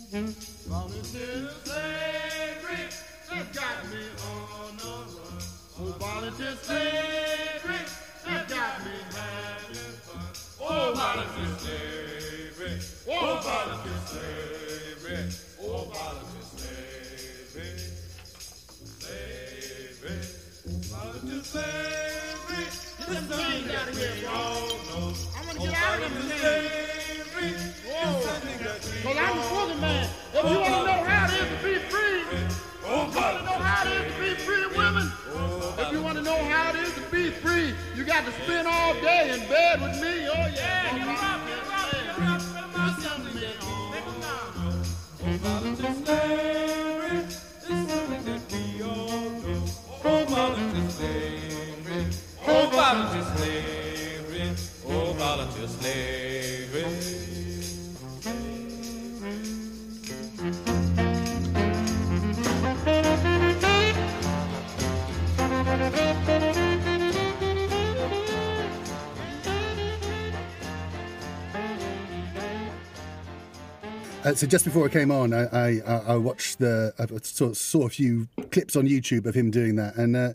[0.10, 2.88] Volunteer slavery
[3.52, 5.42] got me on the run.
[5.80, 7.82] Oh, volunteer slavery
[8.48, 8.92] got me.
[10.62, 10.94] Oh,
[11.60, 12.80] slavery.
[13.10, 13.42] Oh,
[14.06, 15.28] slavery.
[15.62, 15.92] Oh,
[16.56, 17.72] slavery.
[19.02, 20.20] Slavery.
[21.44, 22.66] Slavery.
[23.08, 25.14] This thing got here, y'all know.
[25.38, 26.88] I'm gonna get out of slavery.
[29.20, 29.57] I'm.
[30.38, 33.90] If you wanna know how it is to be free, if you wanna know how
[33.90, 35.12] it is to be free women,
[35.80, 38.94] if you wanna know how it is to be free, you got to spend all
[39.02, 40.28] day in bed with me.
[40.30, 40.94] Oh yeah.
[40.94, 41.82] Get up, get up,
[42.14, 42.42] get up,
[45.20, 49.64] Oh, volunteer slavery is something that we all know.
[50.06, 52.06] Oh, volunteer slavery.
[52.48, 54.56] Oh, volunteer slavery.
[54.88, 56.27] Oh, volunteer slavery.
[74.28, 77.86] Uh, so just before I came on, I I, I watched the I saw, saw
[77.86, 80.34] a few clips on YouTube of him doing that, and uh,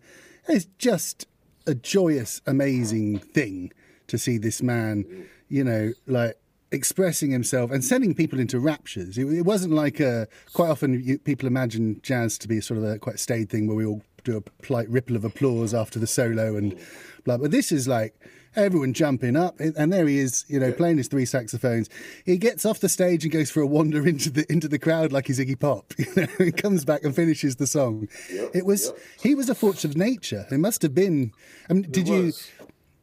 [0.48, 1.26] it's just
[1.66, 3.70] a joyous, amazing thing
[4.06, 6.38] to see this man, you know, like
[6.70, 9.18] expressing himself and sending people into raptures.
[9.18, 12.84] It, it wasn't like a quite often you, people imagine jazz to be sort of
[12.84, 16.06] a quite staid thing where we all do a polite ripple of applause after the
[16.06, 16.78] solo and
[17.24, 17.36] blah.
[17.36, 18.14] But this is like
[18.56, 21.88] everyone jumping up, and there he is, you know, playing his three saxophones.
[22.24, 25.12] He gets off the stage and goes for a wander into the into the crowd
[25.12, 25.92] like he's Iggy Pop.
[26.02, 28.08] You know, he comes back and finishes the song.
[28.28, 28.92] it was
[29.22, 30.46] he was a force of nature.
[30.50, 31.32] It must have been.
[31.70, 32.32] I mean, did you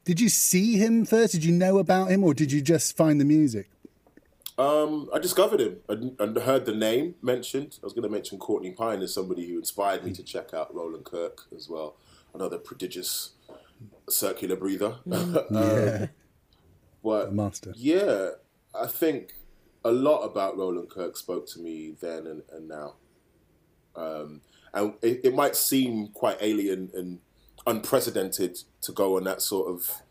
[0.06, 1.34] did you see him first?
[1.34, 3.70] Did you know about him, or did you just find the music?
[4.60, 7.80] Um, I discovered him and, and heard the name mentioned.
[7.82, 10.76] I was going to mention Courtney Pine as somebody who inspired me to check out
[10.76, 11.96] Roland Kirk as well.
[12.34, 13.32] Another prodigious
[14.12, 14.96] circular breather.
[15.08, 15.46] Mm.
[15.52, 16.10] Yeah, um,
[17.04, 17.74] but master.
[17.76, 18.32] yeah,
[18.76, 19.34] I think
[19.86, 22.96] a lot about Roland Kirk spoke to me then and, and now.
[23.96, 24.42] Um,
[24.74, 27.20] and it, it might seem quite alien and
[27.66, 30.02] unprecedented to go on that sort of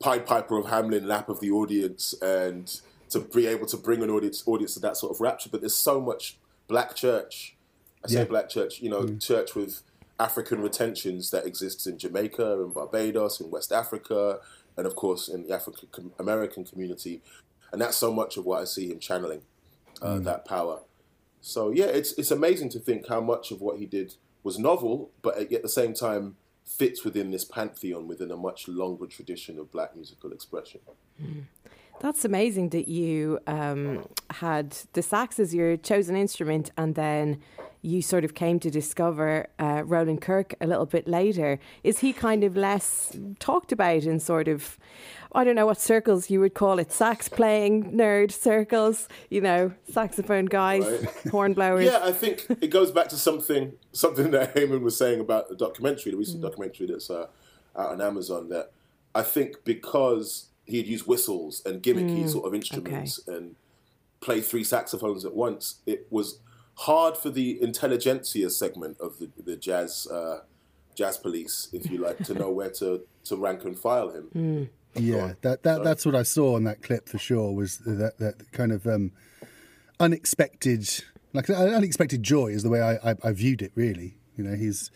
[0.00, 4.10] Pied Piper of Hamelin lap of the audience and to be able to bring an
[4.10, 5.48] audience audience to that sort of rapture.
[5.50, 7.56] But there's so much black church.
[8.04, 8.24] I say Yeah.
[8.24, 9.22] black church, you know, mm.
[9.22, 9.82] church with
[10.24, 14.38] African retentions that exists in Jamaica and Barbados, in West Africa,
[14.76, 17.22] and of course in the African American community.
[17.70, 19.42] And that's so much of what I see him channeling,
[20.00, 20.80] uh, that power.
[21.40, 25.10] So yeah, it's it's amazing to think how much of what he did was novel,
[25.22, 29.70] but at the same time fits within this pantheon within a much longer tradition of
[29.70, 30.80] black musical expression.
[32.00, 37.40] That's amazing that you um, had the sax as your chosen instrument and then
[37.80, 41.58] you sort of came to discover uh, Roland Kirk a little bit later.
[41.82, 44.78] Is he kind of less talked about in sort of,
[45.32, 49.72] I don't know what circles you would call it, sax playing nerd circles, you know,
[49.90, 51.30] saxophone guys, Right.
[51.30, 51.84] horn blowers?
[51.84, 55.56] Yeah, I think it goes back to something something that Eamon was saying about the
[55.56, 57.26] documentary, the recent documentary that's uh,
[57.76, 58.48] out on Amazon.
[58.48, 58.72] That
[59.14, 63.56] I think because he had used whistles and gimmicky sort of instruments and
[64.20, 66.38] play three saxophones at once, it was
[66.76, 70.40] hard for the intelligentsia segment of the, the jazz uh,
[70.94, 74.70] jazz police, if you like, to know where to, to rank and file him.
[74.96, 77.52] Yeah, that, that that's what I saw on that clip for sure.
[77.52, 79.10] Was that that kind of um,
[79.98, 80.88] unexpected,
[81.32, 83.72] like uh, unexpected joy is the way I, I, I viewed it.
[83.74, 84.90] Really, you know, he's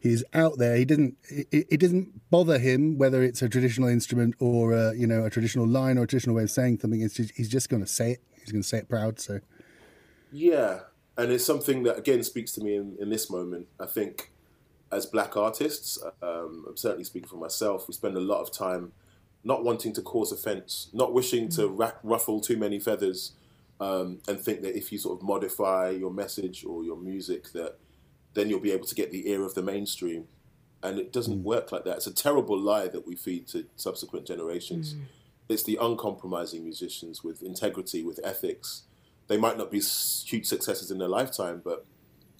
[0.00, 0.76] he's out there.
[0.76, 5.06] He didn't it, it didn't bother him whether it's a traditional instrument or uh, you
[5.06, 7.00] know a traditional line or a traditional way of saying something.
[7.00, 8.22] It's just, he's just going to say it.
[8.40, 9.20] He's going to say it proud.
[9.20, 9.40] So
[10.30, 10.80] Yeah,
[11.16, 13.68] and it's something that again speaks to me in, in this moment.
[13.80, 14.30] I think
[14.90, 17.88] as black artists, um, I'm certainly speaking for myself.
[17.88, 18.92] We spend a lot of time
[19.44, 23.32] not wanting to cause offence, not wishing to ra- ruffle too many feathers,
[23.80, 27.78] um, and think that if you sort of modify your message or your music, that
[28.34, 30.26] then you'll be able to get the ear of the mainstream.
[30.82, 31.42] And it doesn't mm.
[31.42, 31.98] work like that.
[31.98, 34.94] It's a terrible lie that we feed to subsequent generations.
[34.94, 35.02] Mm.
[35.48, 38.82] It's the uncompromising musicians with integrity, with ethics.
[39.28, 41.86] They might not be huge successes in their lifetime, but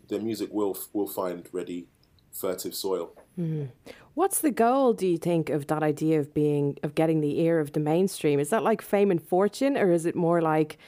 [0.08, 1.86] their music will will find ready,
[2.32, 3.14] fertile soil.
[3.38, 3.66] Mm-hmm.
[4.14, 7.60] What's the goal, do you think, of that idea of being of getting the ear
[7.60, 8.40] of the mainstream?
[8.40, 10.78] Is that like fame and fortune, or is it more like,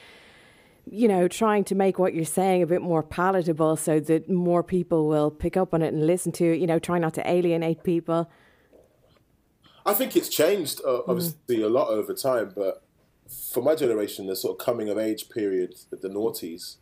[0.85, 4.63] you know, trying to make what you're saying a bit more palatable so that more
[4.63, 6.59] people will pick up on it and listen to it?
[6.59, 8.29] You know, try not to alienate people.
[9.85, 12.83] I think it's changed uh, obviously a lot over time, but
[13.53, 16.77] for my generation, the sort of coming of age period, the noughties,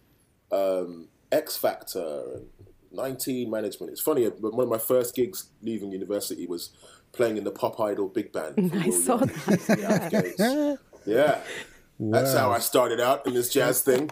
[0.52, 2.48] um, X Factor, and
[2.92, 3.92] 19 management.
[3.92, 6.70] It's funny, but one of my first gigs leaving university was
[7.12, 8.72] playing in the Pop Idol big band.
[8.76, 10.80] I saw that.
[11.08, 11.58] and
[12.12, 12.34] the Afghans.
[12.34, 12.34] Yeah.
[12.34, 14.10] That's how I started out in this jazz thing.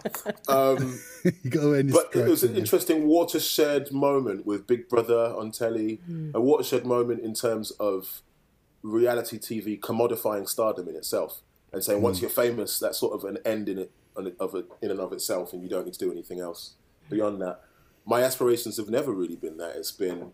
[0.48, 6.00] Um, you got but it was an interesting watershed moment with Big Brother on telly,
[6.34, 8.22] a watershed moment in terms of
[8.82, 13.38] reality TV commodifying stardom in itself and saying once you're famous, that's sort of an
[13.44, 13.90] end in it
[14.38, 16.74] of it, in and of itself, and you don't need to do anything else
[17.08, 17.62] beyond that.
[18.04, 19.76] My aspirations have never really been that.
[19.76, 20.32] It's been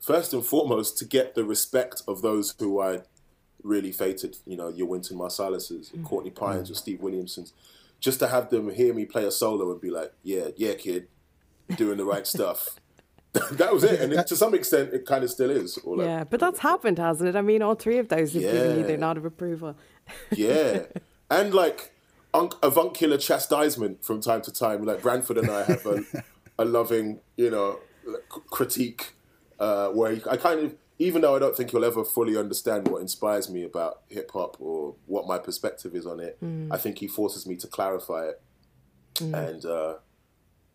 [0.00, 3.00] first and foremost to get the respect of those who I
[3.62, 4.36] really fated.
[4.46, 7.52] You know, your Wynton Marsalis's, your Courtney Pines, or Steve Williamsons.
[8.00, 11.08] Just to have them hear me play a solo and be like, "Yeah, yeah, kid,
[11.76, 12.80] doing the right stuff."
[13.52, 15.78] that was it, and it, to some extent, it kind of still is.
[15.78, 17.36] Or like, Yeah, but that's happened, hasn't it?
[17.36, 19.76] I mean, all three of those have given you their nod of approval.
[20.32, 20.82] Yeah,
[21.30, 21.92] and like
[22.34, 24.84] un- avuncular chastisement from time to time.
[24.84, 26.02] Like Branford and I have a,
[26.58, 29.14] a loving, you know, c- critique
[29.60, 33.00] uh, where I kind of, even though I don't think he'll ever fully understand what
[33.00, 36.38] inspires me about hip hop or what my perspective is on it,
[36.70, 38.42] I think he forces me to clarify it,
[39.34, 39.94] and uh,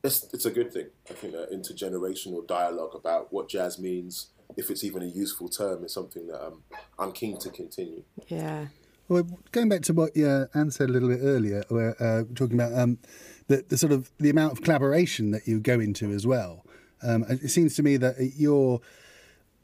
[0.04, 0.88] it's it's a good thing.
[1.10, 4.30] I think that intergenerational dialogue about what jazz means.
[4.58, 6.64] If it's even a useful term, is something that I'm
[6.98, 8.04] I'm keen to continue.
[8.28, 8.68] Yeah.
[9.08, 12.60] Well, going back to what uh, Anne said a little bit earlier, where uh, talking
[12.60, 12.98] about um,
[13.48, 16.66] the, the sort of the amount of collaboration that you go into as well.
[17.04, 18.82] Um, it seems to me that your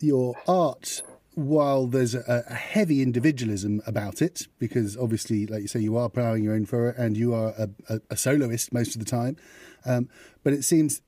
[0.03, 1.01] your art,
[1.35, 6.09] while there's a, a heavy individualism about it, because obviously, like you say, you are
[6.09, 9.37] ploughing your own furrow and you are a, a, a soloist most of the time,
[9.85, 10.09] um,
[10.43, 11.01] but it seems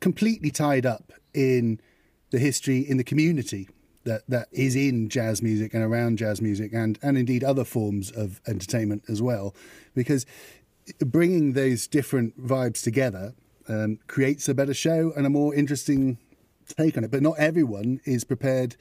[0.00, 1.80] completely tied up in
[2.30, 3.68] the history in the community
[4.04, 8.10] that, that is in jazz music and around jazz music and, and indeed other forms
[8.10, 9.54] of entertainment as well
[9.94, 10.24] because
[11.00, 13.34] bringing those different vibes together
[13.68, 16.18] um, creates a better show and a more interesting
[16.74, 18.76] take on it but not everyone is prepared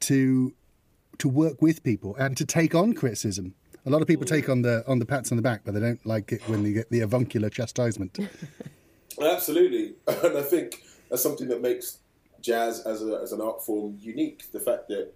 [0.00, 0.52] to
[1.18, 3.54] to work with people and to take on criticism
[3.86, 5.80] a lot of people take on the on the pats on the back but they
[5.80, 8.18] don't like it when they get the avuncular chastisement
[9.20, 11.98] Absolutely, and I think that's something that makes
[12.40, 14.50] jazz as, a, as an art form unique.
[14.52, 15.12] The fact that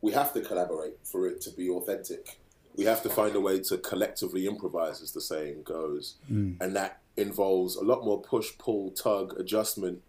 [0.00, 2.38] we have to collaborate for it to be authentic.
[2.76, 6.60] We have to find a way to collectively improvise, as the saying goes, mm.
[6.60, 10.02] and that involves a lot more push, pull, tug, adjustment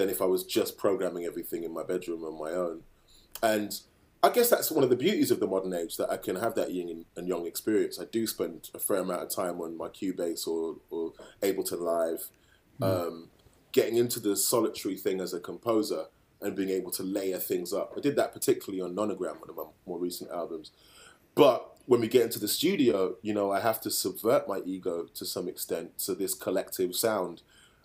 [0.00, 2.84] than if I was just programming everything in my bedroom on my own.
[3.42, 3.78] And
[4.22, 6.54] I guess that's one of the beauties of the modern age that I can have
[6.54, 8.00] that yin and young experience.
[8.00, 12.30] I do spend a fair amount of time on my Cubase or, or Ableton Live,
[12.80, 13.28] um,
[13.72, 16.06] getting into the solitary thing as a composer
[16.40, 17.92] and being able to layer things up.
[17.94, 20.70] I did that particularly on Nonagram, one of my more recent albums.
[21.34, 25.08] But when we get into the studio, you know, I have to subvert my ego
[25.14, 27.42] to some extent to this collective sound.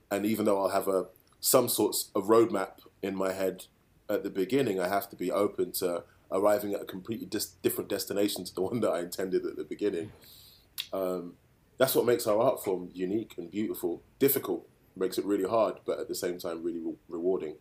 [0.09, 1.07] And even though I'll have a
[1.39, 3.65] some sorts of roadmap in my head
[4.09, 7.89] at the beginning, I have to be open to arriving at a completely dis- different
[7.89, 10.11] destination to the one that I intended at the beginning.
[10.91, 11.33] Um,
[11.77, 14.01] that's what makes our art form unique and beautiful.
[14.19, 17.55] Difficult makes it really hard, but at the same time, really re- rewarding.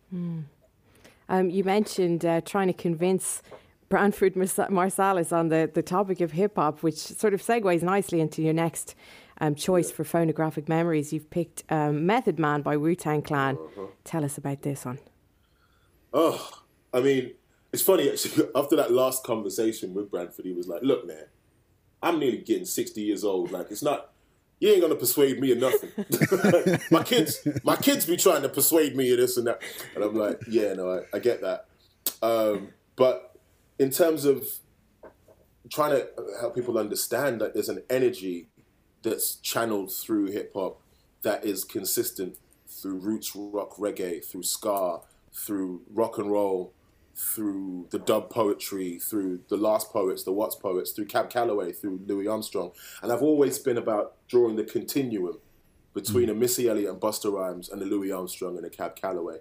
[1.27, 3.41] Um, you mentioned uh, trying to convince
[3.89, 8.21] Branford Mars- Marsalis on the, the topic of hip hop, which sort of segues nicely
[8.21, 8.95] into your next
[9.39, 11.11] um, choice for phonographic memories.
[11.11, 13.57] You've picked um, Method Man by Wu Tang Clan.
[14.03, 14.99] Tell us about this one.
[16.13, 16.49] Oh,
[16.93, 17.33] I mean,
[17.73, 18.47] it's funny actually.
[18.55, 21.25] After that last conversation with Branford, he was like, "Look, man,
[22.01, 23.51] I'm nearly getting 60 years old.
[23.51, 24.11] Like, it's not.
[24.59, 26.79] You ain't gonna persuade me of nothing.
[26.91, 29.61] my kids, my kids be trying to persuade me of this and that,
[29.93, 31.65] and I'm like, yeah, no, I, I get that.
[32.21, 33.35] Um, but
[33.77, 34.47] in terms of
[35.69, 36.07] trying to
[36.39, 38.47] help people understand that there's an energy
[39.05, 40.81] that's channeled through hip hop
[41.21, 42.37] that is consistent
[42.67, 44.99] through roots rock reggae, through ska,
[45.31, 46.73] through rock and roll,
[47.15, 52.01] through the dub poetry, through the Last Poets, the Watts Poets, through Cab Calloway, through
[52.05, 52.71] Louis Armstrong.
[53.01, 55.39] And I've always been about drawing the continuum
[55.93, 59.37] between a Missy Elliott and Busta Rhymes and a Louis Armstrong and a Cab Calloway,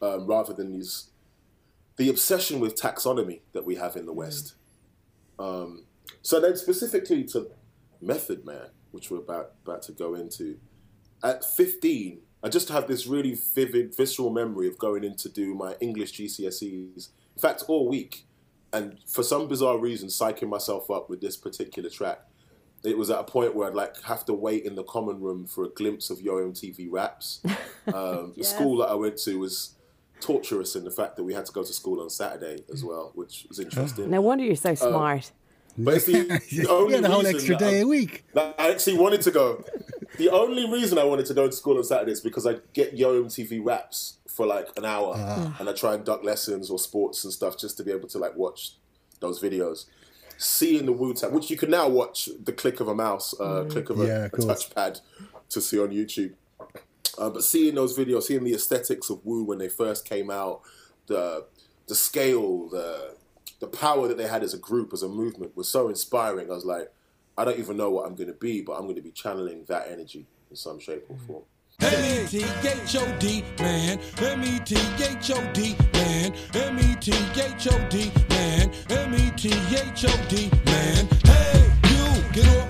[0.00, 1.10] um, rather than these
[1.96, 4.54] the obsession with taxonomy that we have in the West.
[5.38, 5.84] Um,
[6.22, 7.50] so then specifically to
[8.00, 10.58] Method Man, which we're about about to go into,
[11.22, 15.54] at 15, I just have this really vivid, visceral memory of going in to do
[15.54, 17.08] my English GCSEs.
[17.36, 18.26] In fact, all week,
[18.72, 22.20] and for some bizarre reason, psyching myself up with this particular track.
[22.82, 25.46] It was at a point where I'd like have to wait in the common room
[25.46, 27.42] for a glimpse of Yo MTV raps.
[27.94, 29.74] Um, The school that I went to was
[30.20, 33.10] torturous in the fact that we had to go to school on Saturday as well,
[33.14, 34.10] which was interesting.
[34.10, 35.32] No wonder you're so smart.
[35.84, 38.24] But it's the, the only yeah, the whole extra day a week.
[38.34, 39.64] that I actually wanted to go.
[40.18, 42.94] The only reason I wanted to go to school on Saturday is because I get
[42.96, 45.14] Yo MTV raps for like an hour,
[45.58, 48.18] and I try and duck lessons or sports and stuff just to be able to
[48.18, 48.72] like watch
[49.20, 49.86] those videos.
[50.38, 53.64] Seeing the Wu Tang, which you can now watch the click of a mouse, uh,
[53.68, 54.68] click of a, Yeah, of course.
[54.68, 55.00] touchpad
[55.50, 56.32] to see on YouTube.
[57.18, 60.62] Uh, but seeing those videos, seeing the aesthetics of Wu when they first came out,
[61.06, 61.44] the
[61.88, 63.16] the scale, the
[63.60, 66.50] the power that they had as a group, as a movement, was so inspiring.
[66.50, 66.90] I was like,
[67.38, 69.64] I don't even know what I'm going to be, but I'm going to be channeling
[69.68, 71.42] that energy in some shape or form.
[71.80, 73.98] M-E-T-H-O-D, man.
[74.18, 76.34] M-E-T-H-O-D, man.
[76.54, 78.70] M-E-T-H-O-D, man.
[78.90, 81.08] M-E-T-H-O-D, man.
[81.24, 82.69] Hey, you, get off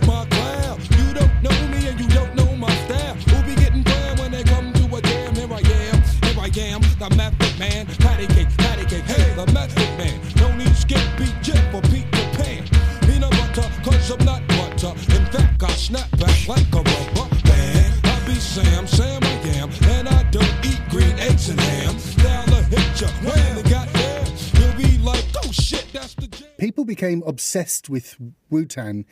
[15.90, 17.94] snap back like a rubber band.
[18.04, 21.96] I be Sam, Sam I am, and I don't eat green eggs and ham.
[22.18, 24.24] Now I hit ya when they got there.
[24.54, 26.48] You'll be like, oh shit, that's the jam.
[26.58, 28.16] people became obsessed with
[28.50, 29.04] Wu Tang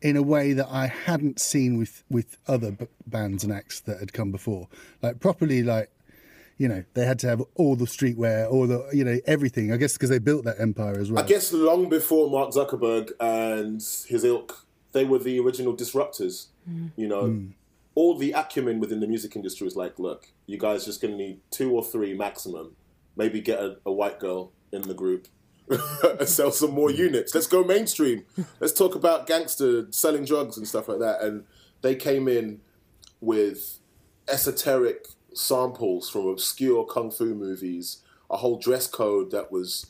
[0.00, 3.98] in a way that I hadn't seen with with other b- bands and acts that
[3.98, 4.68] had come before.
[5.02, 5.90] Like properly, like
[6.56, 9.72] you know, they had to have all the streetwear, all the you know everything.
[9.72, 11.24] I guess because they built that empire as well.
[11.24, 16.46] I guess long before Mark Zuckerberg and his ilk, they were the original disruptors.
[16.68, 16.92] Mm.
[16.96, 17.52] You know, mm.
[17.94, 21.18] all the acumen within the music industry was like, look, you guys just going to
[21.18, 22.76] need two or three maximum.
[23.16, 25.28] Maybe get a, a white girl in the group
[25.68, 27.34] and sell some more units.
[27.34, 28.24] Let's go mainstream.
[28.60, 31.20] Let's talk about gangster selling drugs and stuff like that.
[31.20, 31.44] And
[31.82, 32.60] they came in
[33.20, 33.78] with
[34.28, 37.98] esoteric samples from obscure kung fu movies,
[38.30, 39.86] a whole dress code that was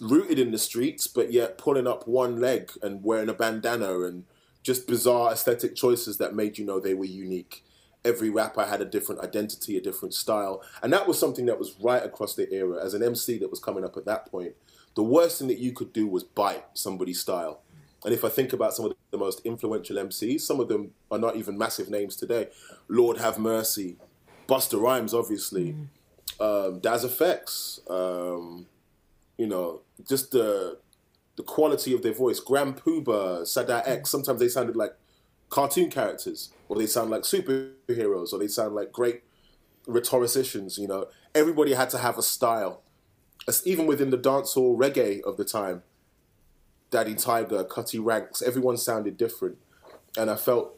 [0.00, 4.24] rooted in the streets, but yet pulling up one leg and wearing a bandana and
[4.62, 7.64] just bizarre aesthetic choices that made you know they were unique.
[8.04, 11.74] Every rapper had a different identity, a different style, and that was something that was
[11.80, 12.84] right across the era.
[12.84, 14.54] As an MC that was coming up at that point,
[14.94, 17.60] the worst thing that you could do was bite somebody's style.
[18.04, 21.18] And if I think about some of the most influential MCs, some of them are
[21.18, 22.48] not even massive names today.
[22.88, 23.96] Lord Have Mercy,
[24.48, 25.74] Busta Rhymes, obviously,
[26.38, 28.66] um, Das EFX, um,
[29.38, 30.78] you know, just the
[31.36, 32.40] the quality of their voice.
[32.40, 34.10] Grand Puba, Sadat X.
[34.10, 34.92] Sometimes they sounded like
[35.50, 39.22] cartoon characters, or they sound like superheroes, or they sound like great
[39.86, 40.78] rhetoricians.
[40.78, 42.82] You know, everybody had to have a style.
[43.64, 45.82] Even within the dancehall reggae of the time,
[46.90, 49.58] Daddy Tiger, Cutty Ranks, everyone sounded different,
[50.16, 50.76] and I felt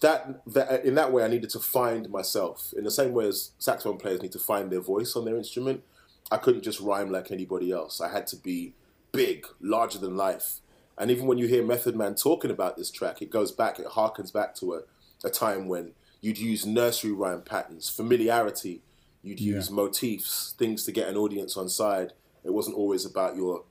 [0.00, 3.52] that that in that way I needed to find myself in the same way as
[3.58, 5.82] saxophone players need to find their voice on their instrument.
[6.30, 8.00] I couldn't just rhyme like anybody else.
[8.00, 8.74] I had to be
[9.12, 10.60] big, larger than life,
[10.98, 13.86] And even when you hear Method Man talking about this track, it goes back, it
[13.86, 14.80] harkens back to a,
[15.24, 18.82] a time when you'd use nursery rhyme patterns, familiarity,
[19.22, 22.12] you'd use motifs, things to get an audience on side.
[22.44, 23.64] It wasn't always about your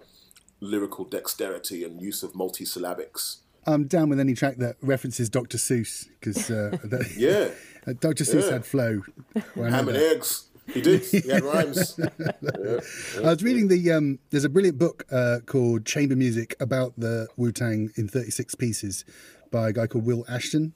[0.59, 3.37] lyrical dexterity and use of multisyllabics.
[3.67, 5.57] I'm down with any track that references Dr.
[5.57, 6.77] Seuss because uh,
[7.17, 7.49] Yeah.
[7.99, 8.23] Dr.
[8.23, 8.51] Seuss Yeah.
[8.53, 9.01] had flow.
[9.55, 10.45] Well, I know Ham and eggs.
[10.67, 11.03] He did.
[11.05, 11.99] He had rhymes.
[11.99, 12.79] Yeah.
[13.17, 17.27] I was reading the um, there's a brilliant book uh, called Chamber Music about the
[17.37, 19.05] Wu Tang in 36 pieces
[19.51, 20.73] by a guy called Will Ashon.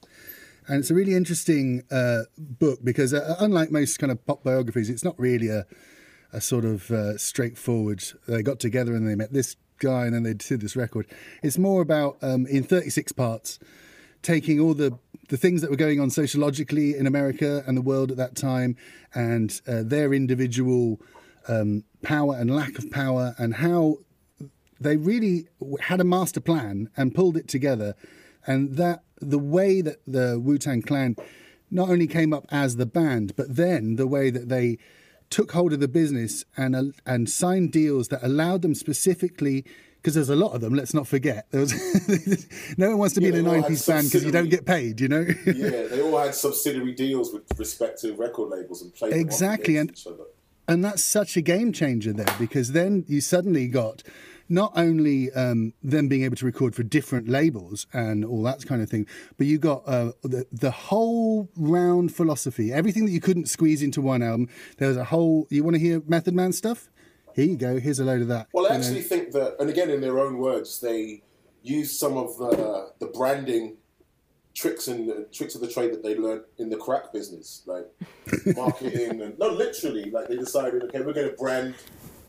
[0.67, 4.89] And it's a really interesting uh, book because, uh, unlike most kind of pop biographies,
[4.89, 5.65] it's not really a,
[6.31, 8.03] a sort of uh, straightforward.
[8.27, 11.07] They got together and they met this guy and then they did this record.
[11.41, 13.57] It's more about um, in 36 parts,
[14.21, 18.11] taking all the the things that were going on sociologically in America and the world
[18.11, 18.75] at that time,
[19.13, 20.99] and uh, their individual
[21.47, 23.97] um, power and lack of power, and how
[24.79, 25.47] they really
[25.81, 27.95] had a master plan and pulled it together,
[28.45, 31.15] and that the way that the Wu Tang Clan
[31.71, 34.77] not only came up as the band, but then the way that they
[35.29, 39.65] took hold of the business and uh, and signed deals that allowed them specifically.
[40.01, 40.73] Because there's a lot of them.
[40.73, 41.47] Let's not forget.
[41.51, 41.73] There was
[42.77, 44.49] no one wants to be in a they all had nine-piece band because you don't
[44.49, 45.01] get paid.
[45.01, 45.25] You know.
[45.45, 49.93] yeah, they all had subsidiary deals with respective record labels and played Exactly, and-
[50.67, 54.03] and that's such a game changer there because then you suddenly got
[54.47, 58.81] not only um, them being able to record for different labels and all that kind
[58.81, 59.05] of thing,
[59.37, 64.01] but you got uh, the, the whole round philosophy, everything that you couldn't squeeze into
[64.01, 64.47] one album.
[64.77, 65.45] There was a whole.
[65.49, 66.89] You want to hear Method Man stuff?
[67.35, 67.79] Here you go.
[67.79, 68.47] Here's a load of that.
[68.53, 68.79] Well, I You know?
[68.85, 71.23] actually think that, and again, in their own words, they
[71.61, 73.77] use some of the the branding
[74.55, 77.85] tricks and the tricks of the trade that they learned in the crack business, like
[78.55, 81.75] marketing and no, literally, like they decided, okay, we're going to brand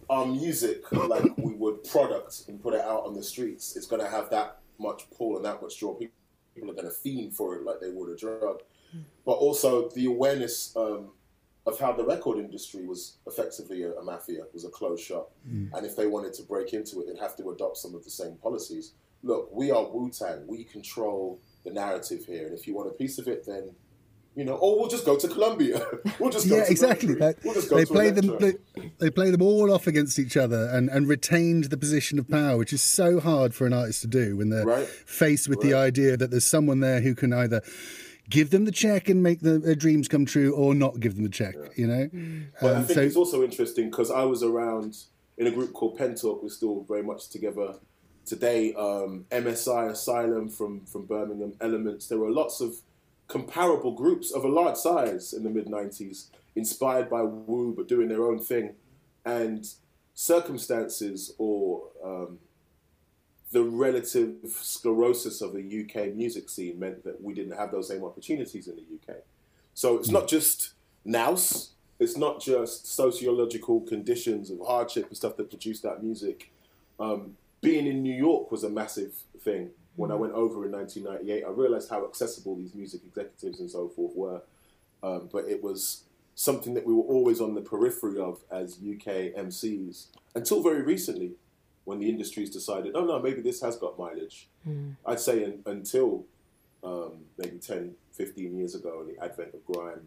[0.09, 3.77] our music like we would product and put it out on the streets.
[3.77, 5.95] It's going to have that much pull and that much draw.
[5.95, 6.15] People
[6.55, 8.61] people are going to fiend for it like they would a drug.
[9.25, 11.13] But also the awareness um,
[11.67, 15.31] of how the record industry was effectively a, a mafia, was a closed shop.
[15.49, 15.71] Mm.
[15.75, 18.11] And if they wanted to break into it, they'd have to adopt some of the
[18.11, 18.93] same policies.
[19.23, 20.47] Look, we are Wu Tang.
[20.47, 22.47] We control the narrative here.
[22.47, 23.75] And if you want a piece of it, then,
[24.35, 25.85] you know, or we'll just go to Columbia.
[26.19, 27.15] we'll just go yeah, to exactly.
[27.15, 28.39] They, We'll just go they to play them.
[28.39, 28.55] They,
[28.99, 32.57] they play them all off against each other and, and retained the position of power,
[32.57, 34.87] which is so hard for an artist to do when they're Right.
[34.87, 37.61] faced with the idea that there's someone there who can either
[38.31, 41.25] give them the check and make the, their dreams come true, or not give them
[41.25, 41.55] the check.
[41.77, 42.09] You know.
[42.61, 44.97] But I Um, think so it's also interesting because I was around
[45.37, 46.43] in a group called Pen Talk.
[46.43, 47.75] We're still very much together
[48.25, 48.73] today.
[48.75, 52.07] Um, MSI Asylum from from Birmingham, Elements.
[52.07, 52.77] There were lots of
[53.29, 58.09] comparable groups of a large size in the mid '90s, inspired by Wu but doing
[58.09, 58.75] their own thing,
[59.25, 59.67] and
[60.15, 62.39] circumstances or um,
[63.53, 68.05] the relative sclerosis of the UK music scene meant that we didn't have those same
[68.05, 68.83] opportunities in the
[69.13, 69.19] UK.
[69.75, 70.75] So it's not just
[71.05, 76.51] nous, it's not just sociological conditions of hardship and stuff that produced that music.
[77.01, 79.71] Um, being in New York was a massive thing.
[79.97, 83.89] When I went over in 1998, I realized how accessible these music executives and so
[83.89, 84.43] forth were.
[85.03, 89.35] Um, but it was something that we were always on the periphery of as UK
[89.37, 91.33] MCs until very recently
[91.91, 94.49] when the industry's decided, oh no, maybe this has got mileage.
[94.67, 94.95] Mm.
[95.05, 96.25] I'd say un until
[96.85, 100.07] um, maybe 10, 15 years ago, in the advent of grime,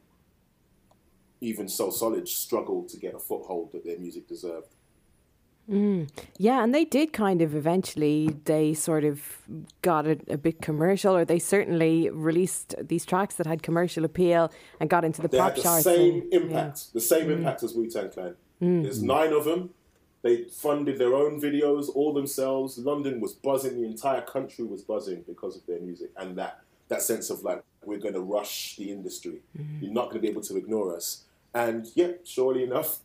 [1.42, 4.70] even So Solid struggled to get a foothold that their music deserved.
[5.70, 6.10] Mm.
[6.38, 9.22] Yeah, and they did kind of eventually, they sort of
[9.82, 14.52] got a, a bit commercial, or they certainly released these tracks that had commercial appeal
[14.80, 15.84] and got into the They pop had the charts.
[15.84, 17.38] same and- impact, the same mm.
[17.38, 18.36] impact as Wu Tang Clan.
[18.62, 19.72] There's nine of them.
[20.24, 22.78] They funded their own videos all themselves.
[22.78, 23.80] London was buzzing.
[23.82, 27.62] The entire country was buzzing because of their music and that that sense of like
[27.86, 29.42] we're going to rush the industry.
[29.82, 31.24] You're not going to be able to ignore us.
[31.54, 33.00] And yeah, surely enough,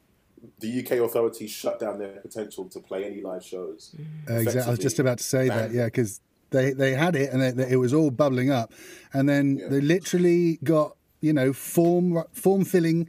[0.61, 3.95] the UK authorities shut down their potential to play any live shows.
[4.31, 4.63] Uh, exactly.
[4.63, 7.51] I was just about to say that, yeah, because they, they had it and they,
[7.51, 8.73] they- it was all bubbling up,
[9.13, 9.69] and then Yeah.
[9.69, 13.09] they literally got you know form form filling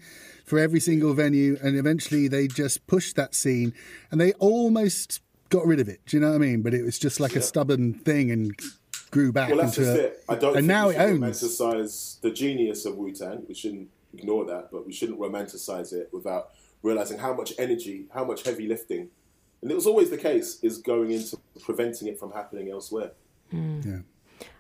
[0.50, 3.72] for every single venue, and eventually they just pushed that scene,
[4.12, 6.00] and they almost got rid of it.
[6.08, 6.62] Do you know what I mean?
[6.64, 8.60] But it was just like a stubborn thing and
[9.12, 9.90] grew back Well, that's into.
[9.92, 10.24] just a- it.
[10.28, 11.44] I don't and think now we it should owns.
[11.44, 13.44] romanticize the genius of Wu Tang.
[13.48, 16.50] We shouldn't ignore that, but we shouldn't romanticize it without
[16.82, 19.10] realizing how much energy, how much heavy lifting,
[19.62, 23.12] and it was always the case, is going into preventing it from happening elsewhere.
[23.52, 23.82] Hmm.
[23.86, 24.00] Yeah.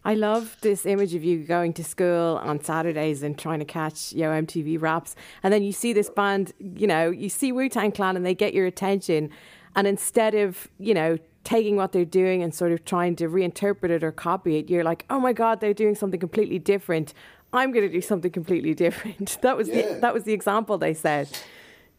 [0.06, 4.14] I love this image of you going to school on Saturdays and trying to catch
[4.14, 6.54] know, MTV raps, and then you see this band.
[6.60, 9.30] You know, you see Wu Tang Clan, and they get your attention,
[9.76, 13.90] And instead of, you know, taking what they're doing and sort of trying to reinterpret
[13.92, 17.14] it or copy it, you're like, oh my God, they're doing something completely different.
[17.54, 19.38] I'm going to do something completely different.
[19.42, 19.94] That was Yeah.
[19.94, 21.30] the that was the example they said.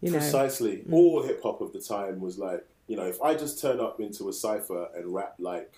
[0.01, 0.79] You know, Precisely.
[0.79, 0.93] Mm.
[0.93, 4.01] All hip hop of the time was like, you know, if I just turn up
[4.01, 5.73] into a cipher and rap like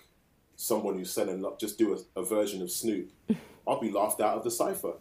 [0.63, 3.11] someone who's selling up, just do a, a version of Snoop,
[3.67, 4.93] I'll be laughed out of the cipher.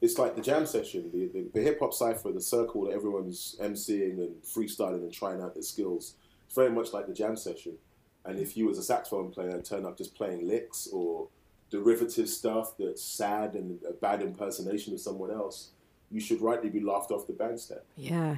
[0.00, 3.56] It's like the jam session, the, the, the hip hop cipher, the circle that everyone's
[3.60, 6.14] emceeing and freestyling and trying out their skills.
[6.46, 7.74] It's very much like the jam session.
[8.24, 11.28] And if you, as a saxophone player, turn up just playing licks or
[11.70, 15.70] derivative stuff that's sad and a bad impersonation of someone else,
[16.10, 17.82] you should rightly be laughed off the bandstand.
[17.96, 18.36] yeah.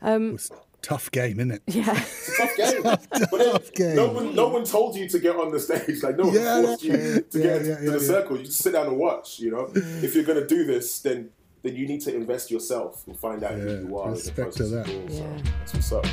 [0.00, 1.62] Um, It's a tough game, isn't it?
[1.66, 1.92] Yeah.
[1.98, 2.82] It's a tough game.
[2.82, 3.96] but Tough game.
[3.96, 6.02] no one, no one told you to get on the stage.
[6.02, 8.06] Like no one Yeah, forced you yeah, to yeah, get yeah, to the yeah.
[8.06, 8.36] circle.
[8.38, 9.38] You just sit down and watch.
[9.40, 11.30] You know, if you're going to do this, then
[11.62, 14.10] then you need to invest yourself and find out Yeah, who you are.
[14.12, 14.80] respect to that.
[14.80, 15.36] of doing so.
[15.58, 16.06] That's what's up.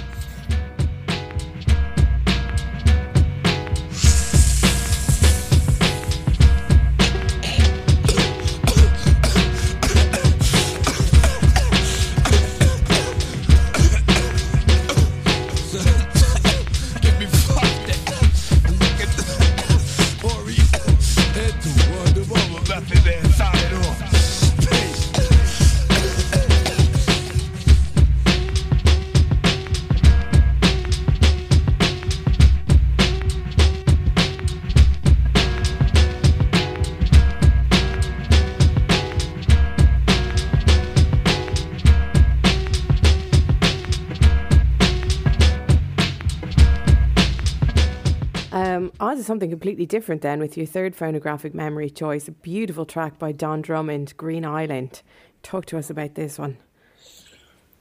[49.35, 53.61] Something completely different then with your third phonographic memory choice, a beautiful track by Don
[53.61, 55.01] Drummond, Green Island.
[55.43, 56.55] Talk to us about this one.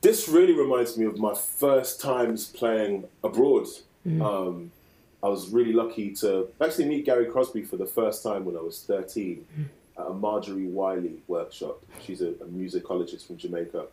[0.00, 3.68] This really reminds me of my first times playing abroad.
[4.20, 4.72] Um,
[5.22, 8.60] I was really lucky to actually meet Gary Crosby for the first time when I
[8.60, 9.46] was 13
[9.96, 11.80] at a Marjorie Whylie workshop.
[12.04, 13.86] She's a, a musicologist from Jamaica.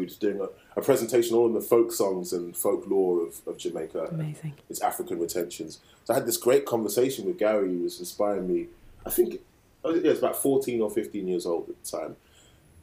[0.00, 0.48] We were just doing a,
[0.78, 4.08] a presentation all on the folk songs and folklore of, of Jamaica.
[4.10, 4.54] Amazing.
[4.68, 5.80] its African retentions.
[6.04, 8.66] So I had this great conversation with Gary, who was inspiring me.
[9.06, 9.40] I think
[9.84, 12.16] I was, yeah, was about 14 or 15 years old at the time.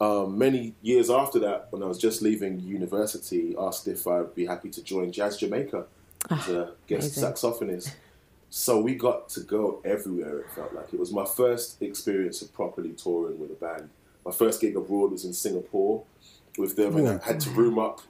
[0.00, 4.46] Um, many years after that, when I was just leaving university, asked if I'd be
[4.46, 5.84] happy to join Jazz Jamaica
[6.30, 7.24] as a guest amazing.
[7.24, 7.94] saxophonist.
[8.48, 10.40] So we got to go everywhere.
[10.40, 13.90] It felt like it was my first experience of properly touring with a band.
[14.24, 16.02] My first gig abroad was in Singapore
[16.58, 18.00] with them, and I had to room up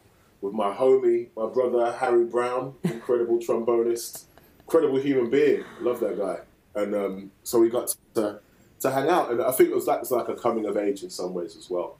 [0.40, 4.24] with my homie, my brother Harry Brown, incredible trombonist,
[4.60, 5.64] incredible human being.
[5.80, 6.38] Love that guy.
[6.74, 8.40] And um, so we got to
[8.80, 10.76] to hang out, and I think it was like, it was like a coming of
[10.76, 11.98] age in some ways as well.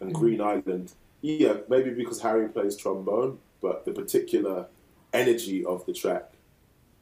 [0.00, 0.92] And Green Island,
[1.22, 4.66] yeah, maybe because Harry plays trombone, but the particular
[5.12, 6.32] energy of the track,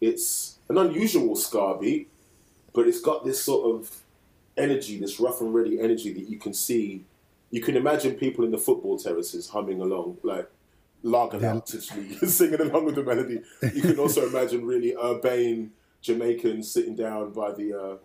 [0.00, 2.08] it's an unusual ska beat,
[2.72, 4.02] but it's got this sort of
[4.56, 7.04] energy, this rough and ready energy that you can see.
[7.50, 10.50] You can imagine people in the football terraces humming along, like
[11.02, 11.54] lager Yeah.
[11.54, 13.40] out, literally singing along with the melody.
[13.74, 15.70] You can also imagine really urbane
[16.02, 17.96] Jamaicans sitting down by the, uh,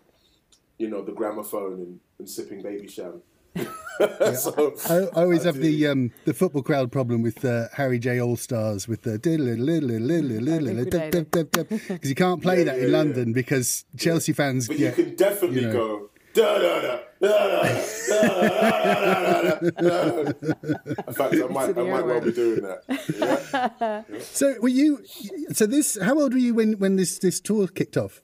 [0.78, 3.20] you know, the gramophone and, and sipping Babycham.
[4.34, 5.60] so, I, I always I have do.
[5.62, 9.38] the um, the football crowd problem with uh, Harry J All Stars with the because
[12.08, 12.96] you can't play Yeah, that yeah, in yeah.
[12.96, 15.72] London because Chelsea fans But get you can definitely you know.
[15.72, 16.10] go.
[16.34, 16.98] Da, da, da,
[21.08, 23.74] In fact, I might, I might well be doing that.
[23.78, 24.02] Yeah.
[24.20, 25.04] So were you?
[25.52, 25.98] So this?
[26.00, 28.22] How old were you when when this this tour kicked off?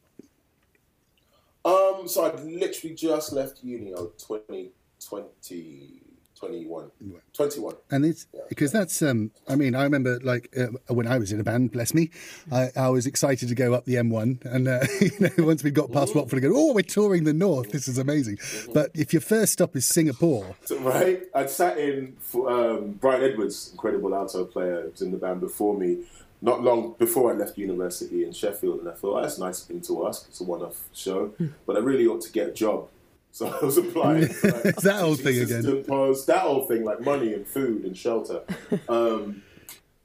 [1.65, 3.93] Um, so I'd literally just left uni.
[3.93, 4.71] I was 20,
[5.07, 6.03] 20,
[6.41, 6.91] 21.
[7.33, 7.75] 21.
[7.91, 11.41] And it's because that's um I mean I remember like uh, when I was in
[11.41, 12.11] a band bless me
[12.51, 15.71] I, I was excited to go up the M1 and uh, you know once we
[15.71, 18.39] got past Watford I go oh we're touring the north this is amazing
[18.73, 21.23] but if your first stop is Singapore right?
[21.35, 25.77] I'd sat in for um, Brian Edwards, incredible alto player, was in the band before
[25.77, 26.05] me,
[26.43, 29.63] not long before I left university in Sheffield, and I thought, oh, that's a nice
[29.65, 30.27] thing to ask.
[30.29, 31.33] It's a one-off show,
[31.67, 32.89] but I really ought to get a job.
[33.33, 34.23] So I was applying.
[34.23, 35.85] Like, that old thing again.
[35.85, 38.43] Post, that old thing, like money and food and shelter.
[38.89, 39.43] Um,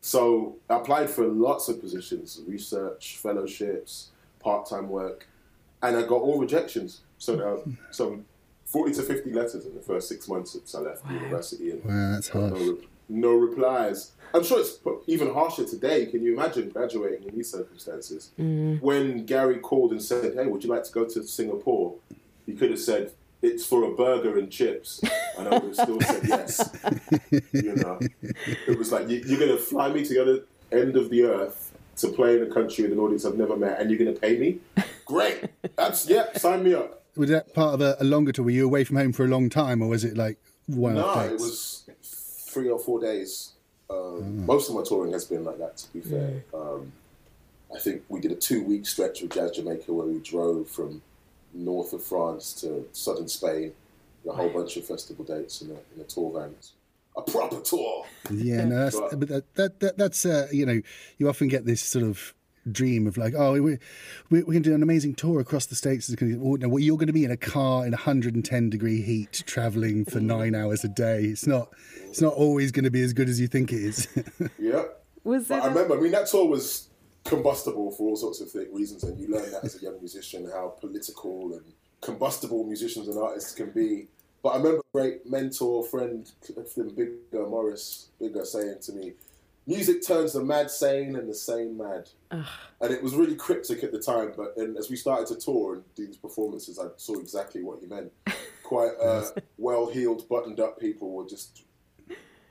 [0.01, 5.27] so I applied for lots of positions, research, fellowships, part-time work,
[5.81, 7.01] and I got all rejections.
[7.17, 7.57] So there are
[7.89, 8.25] some
[8.65, 11.71] 40 to 50 letters in the first six months since I left university.
[11.71, 12.59] And Wow, that's no, harsh.
[12.61, 14.11] re- no replies.
[14.35, 14.77] I'm sure it's
[15.07, 16.05] even harsher today.
[16.05, 18.29] Can you imagine graduating in these circumstances?
[18.37, 21.95] When Gary called and said, "Hey, would you like to go to Singapore?"
[22.45, 23.11] He could have said,
[23.41, 25.01] it's for a burger and chips,
[25.37, 26.77] and I would have still said yes.
[27.51, 27.99] you know,
[28.67, 31.23] it was like you, you're going to fly me to the other end of the
[31.23, 34.13] earth to play in a country with an audience I've never met, and you're going
[34.13, 34.59] to pay me?
[35.05, 35.45] Great,
[35.75, 37.03] that's yeah, sign me up.
[37.15, 38.45] Was that part of a, a longer tour?
[38.45, 41.19] Were you away from home for a long time, or was it like one No,
[41.21, 43.51] it was three or four days.
[43.89, 46.43] Um, Most of my touring has been like that, to be fair.
[46.53, 46.91] Um,
[47.73, 51.01] I think we did a two week stretch with Jazz Jamaica where we drove from
[51.55, 53.71] north of France to southern Spain,
[54.27, 56.53] a whole bunch of festival dates in a, in a tour van.
[57.17, 58.05] A proper tour.
[58.29, 60.81] Yeah, no, that's But- but that, that, that that's uh, you know
[61.17, 62.33] you often get this sort of
[62.71, 63.77] dream of like oh we we
[64.31, 66.09] we're going to do an amazing tour across the states.
[66.09, 69.43] It's gonna, well, well, you're going to be in a car in 110 degree heat
[69.45, 71.23] traveling for nine hours a day.
[71.23, 71.69] It's not
[72.09, 74.07] it's not always going to be as good as you think it is.
[74.59, 74.83] Yeah.
[75.23, 75.63] Was But it?
[75.63, 76.89] I a- remember, I mean, that tour was
[77.25, 80.49] combustible for all sorts of th- reasons, and you learn that as a young musician
[80.49, 84.07] how political and combustible musicians and artists can be.
[84.43, 89.13] But I remember a great mentor, friend, Clifton Bigga Morris Bigga saying to me,
[89.65, 93.91] "Music turns the mad sane and the sane mad," and it was really cryptic at
[93.91, 94.33] the time.
[94.37, 97.79] But then, as we started to tour and do these performances, I saw exactly what
[97.79, 98.11] he meant.
[98.63, 99.25] Quite uh,
[99.59, 101.64] well-heeled, buttoned-up people were just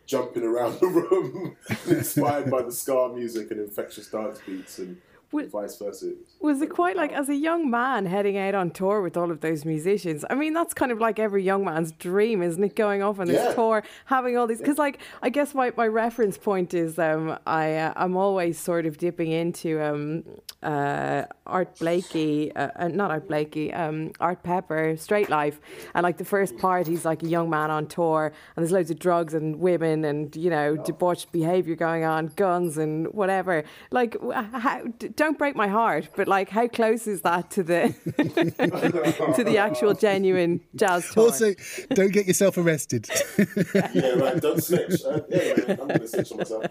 [0.06, 1.56] jumping around the room,
[1.86, 5.00] inspired by the ska music and infectious dance beats, and
[5.32, 6.12] Would- vice versa.
[6.40, 9.40] Was it quite like as a young man heading out on tour with all of
[9.40, 10.24] those musicians?
[10.28, 12.76] I mean, that's kind of like every young man's dream, isn't it?
[12.76, 13.54] Going off on this Yeah.
[13.54, 14.58] tour, having all these.
[14.58, 18.84] Because, like, I guess my, my reference point is um, I uh, I'm always sort
[18.84, 20.24] of dipping into um,
[20.62, 25.60] uh, Art Blakey, uh, uh, not Art Blakey, um, Art Pepper, Straight Life,
[25.94, 28.90] and like the first part, he's like a young man on tour, and there's loads
[28.90, 33.64] of drugs and women and you know debauched behavior going on, guns and whatever.
[33.90, 34.16] Like,
[34.52, 34.82] how,
[35.24, 37.94] don't break my heart, but like, how close is that to the
[39.36, 41.24] to the actual genuine jazz tour?
[41.24, 41.54] also,
[41.90, 43.08] don't get yourself arrested.
[43.74, 44.40] yeah, right.
[44.40, 45.02] Don't snitch.
[45.04, 46.66] Uh, yeah, man, I'm gonna snitch on myself.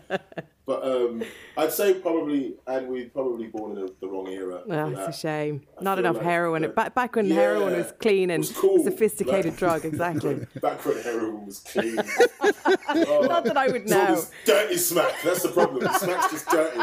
[0.66, 1.24] But um,
[1.58, 4.62] I'd say probably, and we'd probably born in the, the wrong era.
[4.66, 5.64] for Oh, it's a shame.
[5.78, 6.62] I Not enough like heroin.
[6.62, 8.82] that- Back, back when Yeah, heroin was clean and was cool.
[8.82, 10.36] sophisticated Like- drug, exactly.
[10.62, 11.98] Back when heroin was clean.
[12.40, 14.16] Oh, Not that I would it's all know.
[14.16, 15.14] this dirty smack.
[15.24, 15.82] That's the problem.
[15.96, 16.80] Smack's just dirty.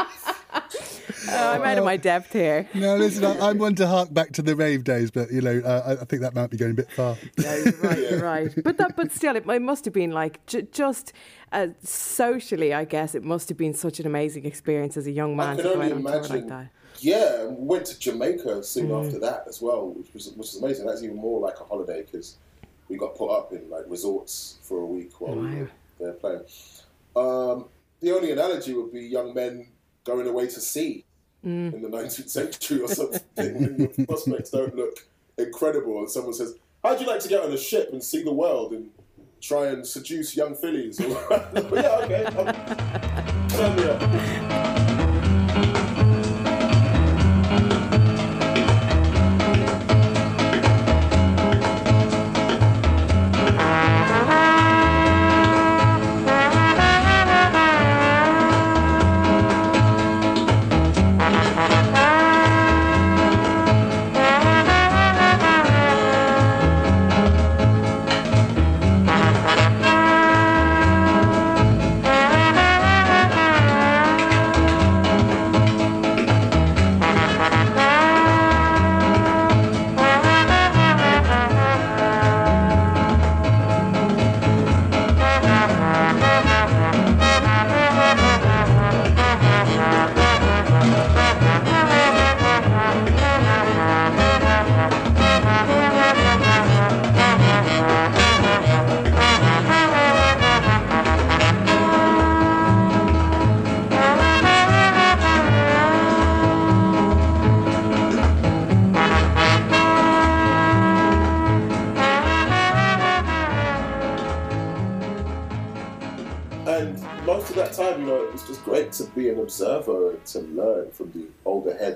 [0.53, 2.67] Oh, I'm out of my depth here.
[2.73, 5.61] no, listen, I, I'm one to hark back to the rave days, but you know,
[5.63, 7.15] uh, I, I think that might be going a bit far.
[7.37, 8.63] No, you're right, you're right.
[8.63, 11.13] But that, but still, it, it must have been like j- just
[11.51, 15.35] uh, socially, I guess it must have been such an amazing experience as a young
[15.35, 16.47] man to can go only out on tour like imagine.
[16.49, 16.67] that.
[16.99, 19.05] Yeah, and we went to Jamaica soon Mm.
[19.05, 20.85] after that as well, which was which was amazing.
[20.85, 22.37] That's even more like a holiday because
[22.89, 26.41] we got put up in like resorts for a week while we were there playing.
[27.15, 27.65] Um,
[28.01, 29.67] the only analogy would be young men
[30.03, 31.05] going away to sea
[31.43, 31.73] Mm.
[31.73, 35.07] in the 19th century or something when your prospects don't look
[35.39, 36.53] incredible, and someone says,
[36.83, 38.91] "How'd you like to get on a ship and see the world and
[39.41, 41.07] try and seduce young fillies?" Or,
[41.73, 42.25] yeah, okay.
[43.57, 44.50] turn me up.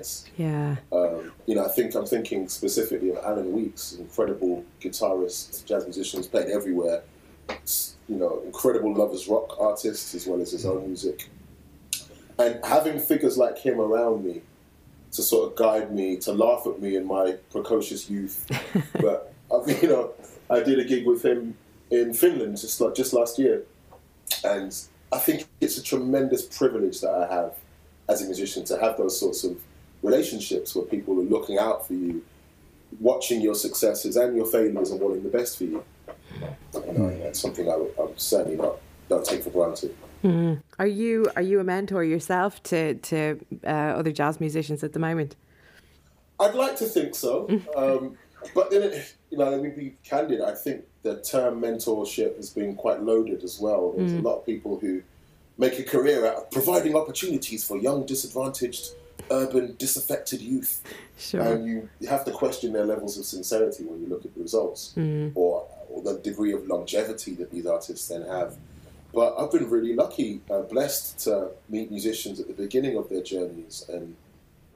[0.06, 0.26] Heads.
[0.38, 0.76] Yeah.
[0.92, 6.20] Um, you know, I think I'm thinking specifically of Alan Weekes, incredible guitarist, jazz musician,
[6.20, 7.02] who's played everywhere.
[8.08, 11.30] You know, incredible lovers rock artist as well as his own music.
[12.38, 14.42] And having figures like him around me
[15.14, 18.46] to sort of guide me, to laugh at me in my precocious youth.
[19.02, 19.34] but
[19.82, 20.14] you know,
[20.50, 21.56] I did a gig with him
[21.90, 23.64] in Finland just like just last year,
[24.44, 24.76] and
[25.12, 27.56] I think it's a tremendous privilege that I have
[28.10, 29.58] as a musician to have those sorts of
[30.06, 32.24] relationships where people are looking out for you
[33.00, 35.84] watching your successes and your failures and wanting the best for you.
[36.74, 38.78] And that's something I, I'm certainly not
[39.10, 39.96] don't take for granted.
[40.80, 45.00] Are you are you a mentor yourself to to uh, other jazz musicians at the
[45.00, 45.36] moment?
[46.40, 48.18] I'd like to think so, um,
[48.54, 50.42] but then, it, you know, let me be candid.
[50.42, 53.94] I think the term mentorship has been quite loaded as well.
[53.96, 55.02] There's a lot of people who
[55.58, 58.90] make a career out of providing opportunities for young, disadvantaged,
[59.32, 60.84] urban, disaffected youth.
[61.18, 61.42] Sure.
[61.42, 64.42] And you, you have to question their levels of sincerity when you look at the
[64.42, 64.94] results
[65.36, 68.56] or, or the degree of longevity that these artists then have.
[69.14, 73.24] But I've been really lucky, uh, blessed to meet musicians at the beginning of their
[73.24, 74.16] journeys and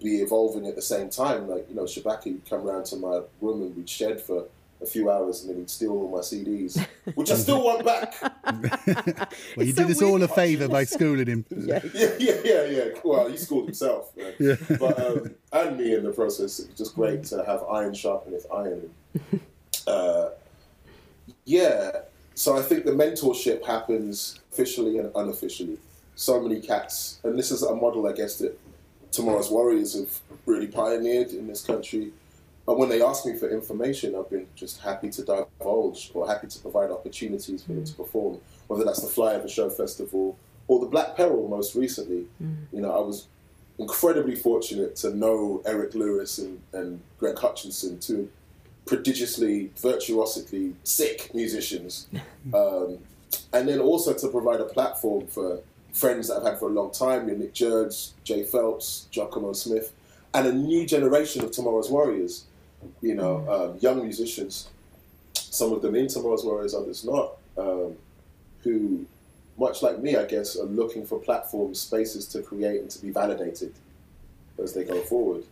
[0.01, 1.49] be evolving at the same time.
[1.49, 4.45] Like, you know, Shabaka would come round to my room and we'd shed for
[4.81, 6.85] a few hours and then he'd steal all my CDs,
[7.15, 8.15] which I still want back.
[9.55, 11.45] Well, you so did us all a favour by schooling him.
[11.51, 12.85] yeah, yeah, yeah, yeah.
[13.03, 14.11] Well, he schooled himself.
[14.15, 14.55] Yeah.
[14.79, 16.59] But, um, and me in the process.
[16.59, 18.89] It was just great to have iron sharpeneth iron.
[19.85, 20.29] Uh,
[21.45, 22.01] yeah.
[22.35, 25.77] So I think the mentorship happens officially and unofficially.
[26.15, 28.57] So many cats, and this is a model, I guess, that
[29.11, 32.11] tomorrow's warriors have really pioneered in this country.
[32.69, 36.45] And when they ask me for information, I've been just happy to divulge or happy
[36.45, 38.37] to provide opportunities for them to perform,
[38.67, 40.37] whether that's the Fly Over Show Festival
[40.67, 42.27] or the Black Peril most recently.
[42.71, 43.25] You know, I was
[43.79, 48.29] incredibly fortunate to know Eric Lewis and, and Greg Hutchinson, two
[48.85, 52.07] prodigiously, virtuosically sick musicians.
[52.53, 52.99] Um,
[53.53, 55.59] and then also to provide a platform for
[55.93, 59.53] friends that I've had for a long time, you know, Nick Jurds, Jay Phelps, Giacomo
[59.53, 59.93] Smith,
[60.33, 62.45] and a new generation of Tomorrow's Warriors,
[63.01, 64.69] you know, um, young musicians,
[65.33, 67.95] some of them in Tomorrow's Warriors, others not, um,
[68.63, 69.05] who,
[69.57, 73.11] much like me, I guess, are looking for platforms, spaces to create and to be
[73.11, 73.73] validated
[74.61, 75.43] as they go forward.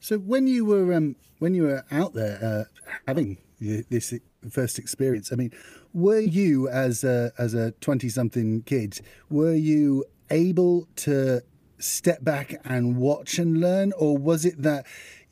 [0.00, 2.64] So when you were um, when you were out there uh,
[3.08, 4.14] having this
[4.48, 5.52] first experience, I mean,
[5.92, 11.42] were you as a, as a twenty something kid, were you able to
[11.78, 14.86] step back and watch and learn, or was it that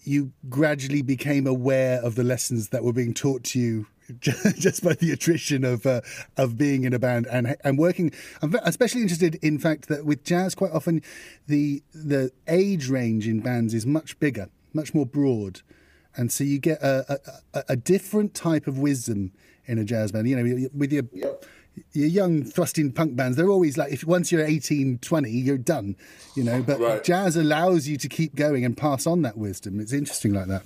[0.06, 3.86] you gradually became aware of the lessons that were being taught to you?
[4.20, 6.02] Just by the attrition of uh,
[6.36, 8.12] of being in a band and and working,
[8.42, 11.00] I'm especially interested in fact that with jazz, quite often
[11.46, 15.62] the the age range in bands is much bigger, much more broad,
[16.16, 17.18] and so you get a,
[17.54, 19.32] a, a- different type of wisdom
[19.64, 20.28] in a jazz band.
[20.28, 21.44] You know, with your Yep.
[21.92, 25.96] Your young thrusting punk bands, they're always like, if once you're 18, 20, you're done,
[26.34, 26.62] you know.
[26.62, 27.04] But Right.
[27.04, 29.80] jazz allows you to keep going and pass on that wisdom.
[29.80, 30.62] It's interesting like that.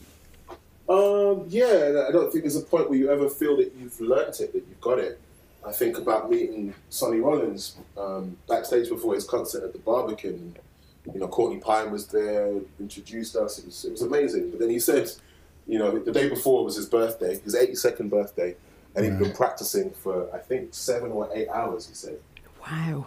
[0.89, 4.41] Um, yeah, I don't think there's a point where you ever feel that you've learnt
[4.41, 5.21] it, that you've got it.
[5.67, 10.57] I think about meeting Sonny Rollins um, backstage before his concert at the Barbican.
[11.13, 13.59] You know, Courtney Pine was there, introduced us.
[13.59, 14.51] It was, it was amazing.
[14.51, 15.11] But then he said,
[15.67, 18.57] you know, the day before was his birthday, his 82nd birthday,
[18.95, 22.19] and he'd been practicing for, I think, seven or eight hours, he said.
[22.61, 23.07] Wow.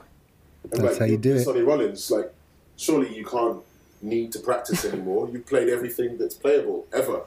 [0.71, 1.43] And That's how you do it.
[1.43, 2.31] Sonny Rollins, like,
[2.77, 3.61] surely you can't
[4.01, 5.29] need to practice anymore.
[5.31, 7.21] You've played everything that's playable ever.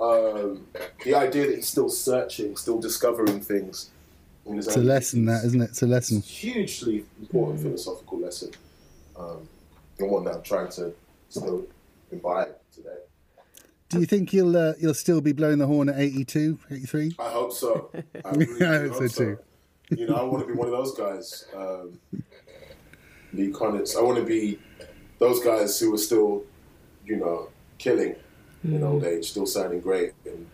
[0.00, 0.66] Um,
[1.04, 3.90] the idea that he's still searching, still discovering things.
[4.46, 5.70] It's a lesson, that isn't it?
[5.70, 6.22] It's a lesson.
[6.22, 8.52] hugely important philosophical lesson,
[9.18, 9.46] um,
[9.98, 10.94] and one that I'm trying to
[11.28, 11.66] still
[12.10, 12.96] imbibe today.
[13.88, 17.16] Do you think you'll uh, you'll still be blowing the horn at 82, 83?
[17.18, 17.90] I hope so.
[18.24, 19.38] I really I do hope hope so too.
[19.90, 21.46] You know, I want to be one of those guys.
[21.56, 21.98] Um,
[23.32, 23.96] Lee Konitz.
[23.96, 24.58] I want to be
[25.18, 26.44] those guys who are still,
[27.04, 27.48] you know,
[27.78, 28.16] killing
[28.64, 30.12] in old age, still sounding great.
[30.24, 30.46] And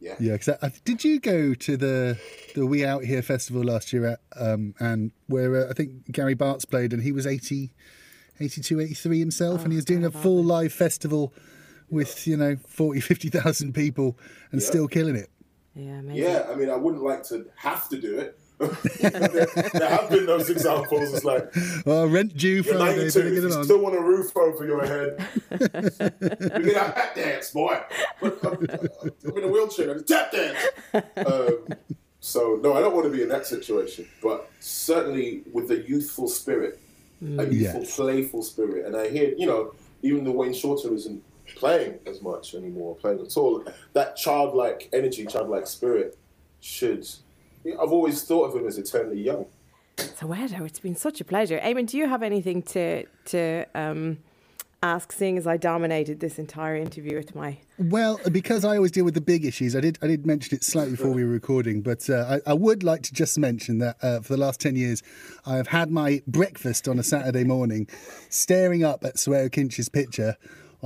[0.00, 2.18] yeah, Yeah, because I, did you go to the
[2.54, 6.34] the We Out Here festival last year at um, and where uh, I think Gary
[6.34, 7.72] Bartz played and he was 80,
[8.40, 11.32] 82, 83 himself and he was doing a full live festival
[11.90, 14.18] with you know 40, 50,000 people
[14.52, 15.30] and still killing it.
[15.74, 16.22] Yeah, amazing.
[16.22, 16.46] yeah.
[16.50, 18.38] I mean, I wouldn't like to have to do it.
[18.58, 21.12] there, there have been those examples.
[21.12, 21.52] It's like
[21.84, 22.78] Oh, rent due You're 92.
[22.78, 23.64] better If get you on.
[23.64, 27.78] still want a roof over your head, you can have tap dance, boy.
[28.22, 29.90] I'm in a wheelchair.
[29.92, 30.58] and Tap dance.
[31.18, 31.66] Um,
[32.20, 34.08] so no, I don't want to be in that situation.
[34.22, 36.80] But certainly with a youthful spirit,
[37.22, 37.94] a youthful, Yes.
[37.96, 41.22] playful spirit, and I hear you know even the Wayne Shorter isn't
[41.54, 43.64] playing as much anymore, playing at all.
[43.92, 46.16] That childlike energy, childlike spirit
[46.60, 47.08] should.
[47.66, 49.46] I've always thought of him as eternally young.
[49.96, 51.58] Soweto, it's been such a pleasure.
[51.58, 54.18] Eamon, do you have anything to to um,
[54.82, 57.58] ask, seeing as I dominated this entire interview with my.
[57.78, 60.64] Well, because I always deal with the big issues, I did I did mention it
[60.64, 63.96] slightly before we were recording, but uh, I, I would like to just mention that
[64.02, 65.02] uh, for the last ten years,
[65.44, 67.88] I have had my breakfast on a Saturday morning,
[68.28, 70.36] staring up at Soweto Kinch's picture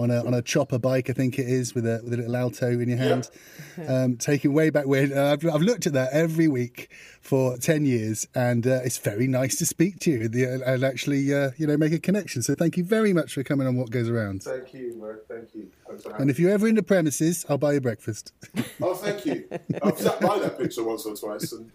[0.01, 2.37] on a on a chopper bike, I think it is, with a with a little
[2.37, 3.31] alto in your hand,
[3.87, 5.17] um, taking way back when.
[5.17, 6.91] Uh, I've, I've looked at that every week
[7.21, 11.33] for ten years, and uh, it's very nice to speak to you the- and actually
[11.35, 12.43] uh, you know make a connection.
[12.43, 14.43] So thank you very much for coming on What Goes Around.
[14.43, 15.19] Thank you, man.
[15.29, 15.69] Thank you.
[15.87, 18.33] Thanks for having And if you're ever in the premises, I'll buy you breakfast.
[18.83, 19.45] Oh, thank you.
[19.83, 21.53] I've sat by that picture once or twice.
[21.53, 21.71] And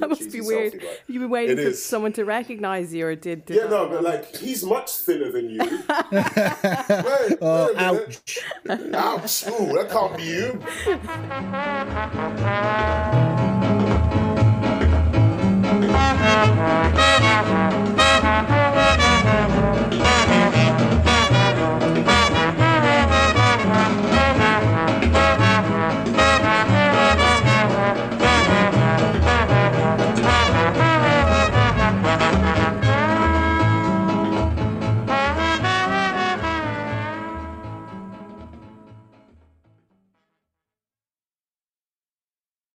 [0.00, 0.72] That must be weird.
[0.72, 1.80] selfie, like- You've been waiting It for is.
[1.84, 3.46] someone to recognise you, or did?
[3.46, 5.58] did Yeah, no, but like he's much thinner than you.
[5.60, 5.78] wait,
[6.10, 8.94] wait Oh, a minute.
[8.94, 9.46] Ouch!
[9.46, 10.60] Ooh, that can't be you.
[15.84, 17.72] Thank
[19.56, 19.61] you.